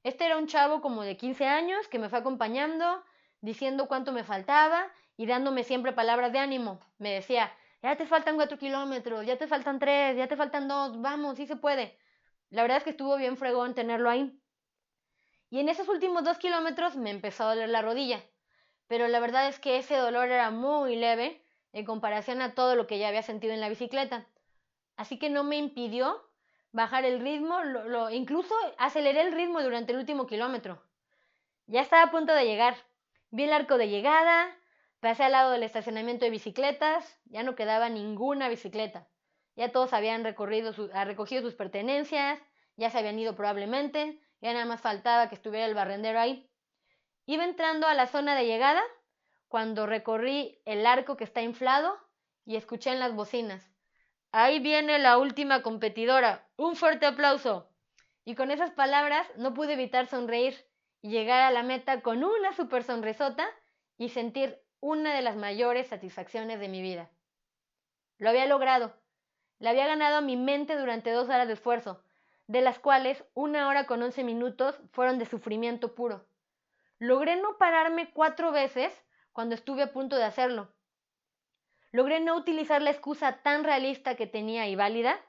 Este 0.02 0.26
era 0.26 0.36
un 0.36 0.48
chavo 0.48 0.80
como 0.80 1.02
de 1.02 1.16
15 1.16 1.46
años 1.46 1.86
que 1.86 2.00
me 2.00 2.08
fue 2.08 2.18
acompañando, 2.18 3.04
diciendo 3.40 3.86
cuánto 3.86 4.10
me 4.10 4.24
faltaba 4.24 4.90
y 5.16 5.26
dándome 5.26 5.62
siempre 5.62 5.92
palabras 5.92 6.32
de 6.32 6.40
ánimo. 6.40 6.80
Me 6.98 7.12
decía, 7.12 7.52
ya 7.82 7.96
te 7.96 8.06
faltan 8.06 8.34
cuatro 8.34 8.58
kilómetros, 8.58 9.24
ya 9.26 9.38
te 9.38 9.46
faltan 9.46 9.78
tres, 9.78 10.16
ya 10.16 10.26
te 10.26 10.36
faltan 10.36 10.66
dos, 10.66 11.00
vamos, 11.00 11.36
sí 11.36 11.46
se 11.46 11.54
puede. 11.54 11.96
La 12.50 12.62
verdad 12.62 12.78
es 12.78 12.84
que 12.84 12.90
estuvo 12.90 13.16
bien 13.16 13.36
fregón 13.36 13.74
tenerlo 13.74 14.10
ahí. 14.10 14.36
Y 15.50 15.60
en 15.60 15.68
esos 15.68 15.88
últimos 15.88 16.24
dos 16.24 16.38
kilómetros 16.38 16.96
me 16.96 17.10
empezó 17.10 17.44
a 17.44 17.54
doler 17.54 17.68
la 17.68 17.82
rodilla, 17.82 18.24
pero 18.88 19.06
la 19.06 19.20
verdad 19.20 19.46
es 19.48 19.60
que 19.60 19.76
ese 19.76 19.96
dolor 19.96 20.28
era 20.30 20.50
muy 20.50 20.96
leve 20.96 21.44
en 21.72 21.84
comparación 21.84 22.42
a 22.42 22.54
todo 22.54 22.74
lo 22.74 22.88
que 22.88 22.98
ya 22.98 23.08
había 23.08 23.22
sentido 23.22 23.54
en 23.54 23.60
la 23.60 23.68
bicicleta. 23.68 24.26
Así 25.02 25.18
que 25.18 25.30
no 25.30 25.42
me 25.42 25.56
impidió 25.56 26.22
bajar 26.70 27.04
el 27.04 27.18
ritmo, 27.18 27.60
lo, 27.64 28.08
incluso 28.10 28.54
aceleré 28.78 29.22
el 29.22 29.32
ritmo 29.32 29.60
durante 29.60 29.90
el 29.90 29.98
último 29.98 30.28
kilómetro. 30.28 30.80
Ya 31.66 31.80
estaba 31.80 32.04
a 32.04 32.10
punto 32.12 32.32
de 32.32 32.44
llegar. 32.44 32.76
Vi 33.32 33.42
el 33.42 33.52
arco 33.52 33.78
de 33.78 33.88
llegada, 33.88 34.56
pasé 35.00 35.24
al 35.24 35.32
lado 35.32 35.50
del 35.50 35.64
estacionamiento 35.64 36.24
de 36.24 36.30
bicicletas, 36.30 37.20
ya 37.24 37.42
no 37.42 37.56
quedaba 37.56 37.88
ninguna 37.88 38.48
bicicleta. 38.48 39.08
Ya 39.56 39.72
todos 39.72 39.92
habían 39.92 40.22
recorrido 40.22 40.72
recogido 41.04 41.42
sus 41.42 41.56
pertenencias, 41.56 42.38
ya 42.76 42.88
se 42.88 42.98
habían 42.98 43.18
ido 43.18 43.34
probablemente, 43.34 44.20
ya 44.40 44.52
nada 44.52 44.66
más 44.66 44.80
faltaba 44.80 45.28
que 45.28 45.34
estuviera 45.34 45.66
el 45.66 45.74
barrendero 45.74 46.20
ahí. 46.20 46.48
Iba 47.26 47.42
entrando 47.42 47.88
a 47.88 47.94
la 47.94 48.06
zona 48.06 48.36
de 48.36 48.46
llegada 48.46 48.84
cuando 49.48 49.84
recorrí 49.84 50.62
el 50.64 50.86
arco 50.86 51.16
que 51.16 51.24
está 51.24 51.42
inflado 51.42 51.98
y 52.46 52.54
escuché 52.54 52.90
en 52.90 53.00
las 53.00 53.16
bocinas. 53.16 53.71
Ahí 54.34 54.60
viene 54.60 54.98
la 54.98 55.18
última 55.18 55.60
competidora. 55.60 56.48
Un 56.56 56.74
fuerte 56.74 57.04
aplauso. 57.04 57.68
Y 58.24 58.34
con 58.34 58.50
esas 58.50 58.70
palabras 58.70 59.30
no 59.36 59.52
pude 59.52 59.74
evitar 59.74 60.06
sonreír 60.06 60.56
y 61.02 61.10
llegar 61.10 61.42
a 61.42 61.50
la 61.50 61.62
meta 61.62 62.00
con 62.00 62.24
una 62.24 62.54
super 62.54 62.82
sonrisota 62.82 63.46
y 63.98 64.08
sentir 64.08 64.58
una 64.80 65.14
de 65.14 65.20
las 65.20 65.36
mayores 65.36 65.88
satisfacciones 65.88 66.60
de 66.60 66.68
mi 66.68 66.80
vida. 66.80 67.10
Lo 68.16 68.30
había 68.30 68.46
logrado. 68.46 68.96
Le 69.58 69.68
había 69.68 69.86
ganado 69.86 70.16
a 70.16 70.22
mi 70.22 70.38
mente 70.38 70.78
durante 70.78 71.10
dos 71.10 71.28
horas 71.28 71.46
de 71.46 71.52
esfuerzo, 71.52 72.02
de 72.46 72.62
las 72.62 72.78
cuales 72.78 73.22
una 73.34 73.68
hora 73.68 73.86
con 73.86 74.02
once 74.02 74.24
minutos 74.24 74.80
fueron 74.92 75.18
de 75.18 75.26
sufrimiento 75.26 75.94
puro. 75.94 76.26
Logré 76.98 77.36
no 77.36 77.58
pararme 77.58 78.10
cuatro 78.14 78.50
veces 78.50 78.98
cuando 79.32 79.54
estuve 79.54 79.82
a 79.82 79.92
punto 79.92 80.16
de 80.16 80.24
hacerlo, 80.24 80.72
logré 81.92 82.20
no 82.20 82.36
utilizar 82.36 82.82
la 82.82 82.90
excusa 82.90 83.42
tan 83.42 83.64
realista 83.64 84.16
que 84.16 84.26
tenía 84.26 84.66
y 84.68 84.74
válida 84.74 85.20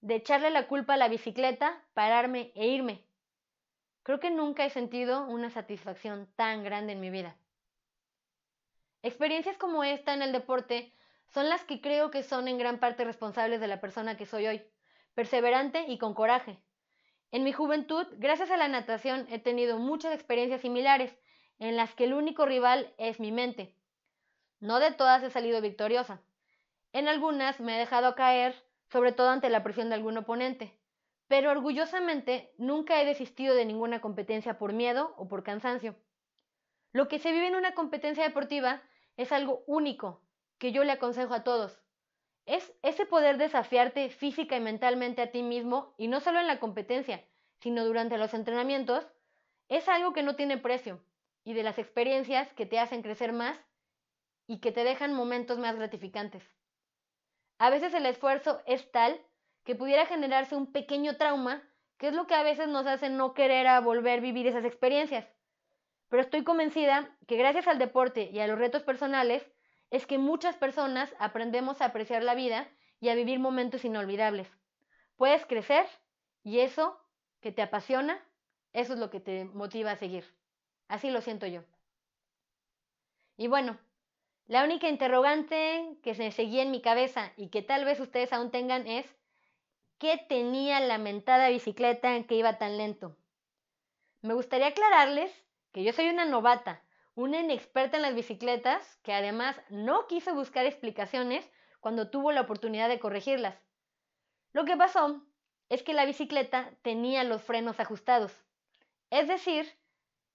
de 0.00 0.16
echarle 0.16 0.50
la 0.50 0.66
culpa 0.66 0.94
a 0.94 0.96
la 0.96 1.08
bicicleta, 1.08 1.82
pararme 1.94 2.52
e 2.54 2.68
irme. 2.68 3.04
Creo 4.02 4.20
que 4.20 4.30
nunca 4.30 4.64
he 4.64 4.70
sentido 4.70 5.26
una 5.26 5.50
satisfacción 5.50 6.28
tan 6.36 6.64
grande 6.64 6.92
en 6.92 7.00
mi 7.00 7.10
vida. 7.10 7.36
Experiencias 9.02 9.56
como 9.56 9.84
esta 9.84 10.14
en 10.14 10.22
el 10.22 10.32
deporte 10.32 10.92
son 11.28 11.48
las 11.48 11.64
que 11.64 11.80
creo 11.80 12.10
que 12.10 12.22
son 12.22 12.48
en 12.48 12.58
gran 12.58 12.78
parte 12.78 13.04
responsables 13.04 13.60
de 13.60 13.66
la 13.66 13.80
persona 13.80 14.16
que 14.16 14.26
soy 14.26 14.46
hoy, 14.46 14.62
perseverante 15.14 15.84
y 15.88 15.98
con 15.98 16.14
coraje. 16.14 16.58
En 17.32 17.42
mi 17.42 17.52
juventud, 17.52 18.06
gracias 18.12 18.50
a 18.50 18.56
la 18.56 18.68
natación, 18.68 19.26
he 19.30 19.38
tenido 19.38 19.78
muchas 19.78 20.14
experiencias 20.14 20.60
similares, 20.60 21.14
en 21.58 21.76
las 21.76 21.94
que 21.94 22.04
el 22.04 22.14
único 22.14 22.46
rival 22.46 22.94
es 22.98 23.18
mi 23.18 23.32
mente, 23.32 23.74
no 24.60 24.78
de 24.80 24.92
todas 24.92 25.22
he 25.22 25.30
salido 25.30 25.60
victoriosa. 25.60 26.20
En 26.92 27.08
algunas 27.08 27.60
me 27.60 27.76
he 27.76 27.78
dejado 27.78 28.14
caer, 28.14 28.54
sobre 28.90 29.12
todo 29.12 29.30
ante 29.30 29.50
la 29.50 29.62
presión 29.62 29.88
de 29.88 29.96
algún 29.96 30.16
oponente, 30.16 30.78
pero 31.28 31.50
orgullosamente 31.50 32.52
nunca 32.56 33.00
he 33.00 33.04
desistido 33.04 33.54
de 33.54 33.64
ninguna 33.64 34.00
competencia 34.00 34.58
por 34.58 34.72
miedo 34.72 35.14
o 35.16 35.28
por 35.28 35.42
cansancio. 35.42 35.96
Lo 36.92 37.08
que 37.08 37.18
se 37.18 37.32
vive 37.32 37.48
en 37.48 37.56
una 37.56 37.74
competencia 37.74 38.24
deportiva 38.24 38.82
es 39.16 39.32
algo 39.32 39.64
único, 39.66 40.22
que 40.58 40.72
yo 40.72 40.84
le 40.84 40.92
aconsejo 40.92 41.34
a 41.34 41.44
todos. 41.44 41.82
Es 42.46 42.72
ese 42.82 43.06
poder 43.06 43.38
desafiarte 43.38 44.08
física 44.08 44.56
y 44.56 44.60
mentalmente 44.60 45.20
a 45.20 45.32
ti 45.32 45.42
mismo, 45.42 45.94
y 45.98 46.08
no 46.08 46.20
solo 46.20 46.38
en 46.40 46.46
la 46.46 46.60
competencia, 46.60 47.24
sino 47.58 47.84
durante 47.84 48.18
los 48.18 48.34
entrenamientos, 48.34 49.06
es 49.68 49.88
algo 49.88 50.12
que 50.12 50.22
no 50.22 50.36
tiene 50.36 50.58
precio, 50.58 51.00
y 51.44 51.54
de 51.54 51.64
las 51.64 51.78
experiencias 51.78 52.52
que 52.54 52.66
te 52.66 52.78
hacen 52.78 53.02
crecer 53.02 53.32
más 53.32 53.58
y 54.46 54.60
que 54.60 54.72
te 54.72 54.84
dejan 54.84 55.12
momentos 55.12 55.58
más 55.58 55.76
gratificantes. 55.76 56.42
A 57.58 57.70
veces 57.70 57.94
el 57.94 58.06
esfuerzo 58.06 58.60
es 58.66 58.90
tal 58.92 59.20
que 59.64 59.74
pudiera 59.74 60.06
generarse 60.06 60.54
un 60.54 60.72
pequeño 60.72 61.16
trauma, 61.16 61.62
que 61.98 62.08
es 62.08 62.14
lo 62.14 62.26
que 62.26 62.34
a 62.34 62.42
veces 62.42 62.68
nos 62.68 62.86
hace 62.86 63.08
no 63.08 63.34
querer 63.34 63.66
volver 63.82 64.18
a 64.18 64.22
vivir 64.22 64.46
esas 64.46 64.64
experiencias. 64.64 65.26
Pero 66.08 66.22
estoy 66.22 66.44
convencida 66.44 67.16
que 67.26 67.36
gracias 67.36 67.66
al 67.66 67.78
deporte 67.78 68.30
y 68.32 68.38
a 68.38 68.46
los 68.46 68.58
retos 68.58 68.82
personales 68.82 69.44
es 69.90 70.06
que 70.06 70.18
muchas 70.18 70.56
personas 70.56 71.14
aprendemos 71.18 71.80
a 71.80 71.86
apreciar 71.86 72.22
la 72.22 72.34
vida 72.34 72.68
y 73.00 73.08
a 73.08 73.14
vivir 73.14 73.38
momentos 73.38 73.84
inolvidables. 73.84 74.48
Puedes 75.16 75.46
crecer 75.46 75.86
y 76.44 76.60
eso 76.60 77.00
que 77.40 77.52
te 77.52 77.62
apasiona, 77.62 78.22
eso 78.72 78.92
es 78.92 78.98
lo 78.98 79.10
que 79.10 79.20
te 79.20 79.44
motiva 79.46 79.92
a 79.92 79.96
seguir. 79.96 80.24
Así 80.88 81.10
lo 81.10 81.20
siento 81.20 81.46
yo. 81.46 81.62
Y 83.36 83.48
bueno, 83.48 83.78
la 84.46 84.62
única 84.62 84.88
interrogante 84.88 85.98
que 86.02 86.14
se 86.14 86.30
seguía 86.30 86.62
en 86.62 86.70
mi 86.70 86.80
cabeza 86.80 87.32
y 87.36 87.48
que 87.48 87.62
tal 87.62 87.84
vez 87.84 87.98
ustedes 87.98 88.32
aún 88.32 88.50
tengan 88.50 88.86
es 88.86 89.06
¿qué 89.98 90.24
tenía 90.28 90.78
la 90.80 90.98
mentada 90.98 91.48
bicicleta 91.48 92.22
que 92.24 92.36
iba 92.36 92.58
tan 92.58 92.76
lento? 92.76 93.16
Me 94.22 94.34
gustaría 94.34 94.68
aclararles 94.68 95.32
que 95.72 95.82
yo 95.82 95.92
soy 95.92 96.08
una 96.08 96.24
novata, 96.24 96.82
una 97.14 97.40
inexperta 97.40 97.96
en 97.96 98.02
las 98.02 98.14
bicicletas 98.14 98.98
que 99.02 99.12
además 99.12 99.60
no 99.68 100.06
quiso 100.06 100.34
buscar 100.34 100.64
explicaciones 100.64 101.50
cuando 101.80 102.10
tuvo 102.10 102.30
la 102.30 102.42
oportunidad 102.42 102.88
de 102.88 103.00
corregirlas. 103.00 103.56
Lo 104.52 104.64
que 104.64 104.76
pasó 104.76 105.22
es 105.68 105.82
que 105.82 105.92
la 105.92 106.04
bicicleta 106.04 106.70
tenía 106.82 107.24
los 107.24 107.42
frenos 107.42 107.80
ajustados. 107.80 108.32
Es 109.10 109.28
decir, 109.28 109.66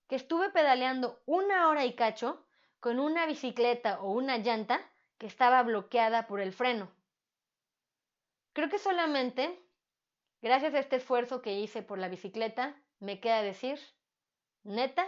que 0.07 0.15
estuve 0.15 0.49
pedaleando 0.49 1.21
una 1.25 1.69
hora 1.69 1.85
y 1.85 1.93
cacho 1.93 2.45
con 2.81 2.99
una 2.99 3.27
bicicleta 3.27 4.01
o 4.01 4.11
una 4.11 4.37
llanta 4.39 4.81
que 5.19 5.27
estaba 5.27 5.61
bloqueada 5.63 6.27
por 6.27 6.41
el 6.41 6.51
freno. 6.51 6.91
Creo 8.53 8.69
que 8.69 8.79
solamente, 8.79 9.57
gracias 10.41 10.73
a 10.73 10.79
este 10.79 10.95
esfuerzo 10.97 11.43
que 11.43 11.59
hice 11.59 11.83
por 11.83 11.99
la 11.99 12.09
bicicleta, 12.09 12.75
me 12.99 13.19
queda 13.19 13.43
decir, 13.43 13.79
neta, 14.63 15.05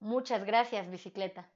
muchas 0.00 0.44
gracias 0.44 0.90
bicicleta. 0.90 1.50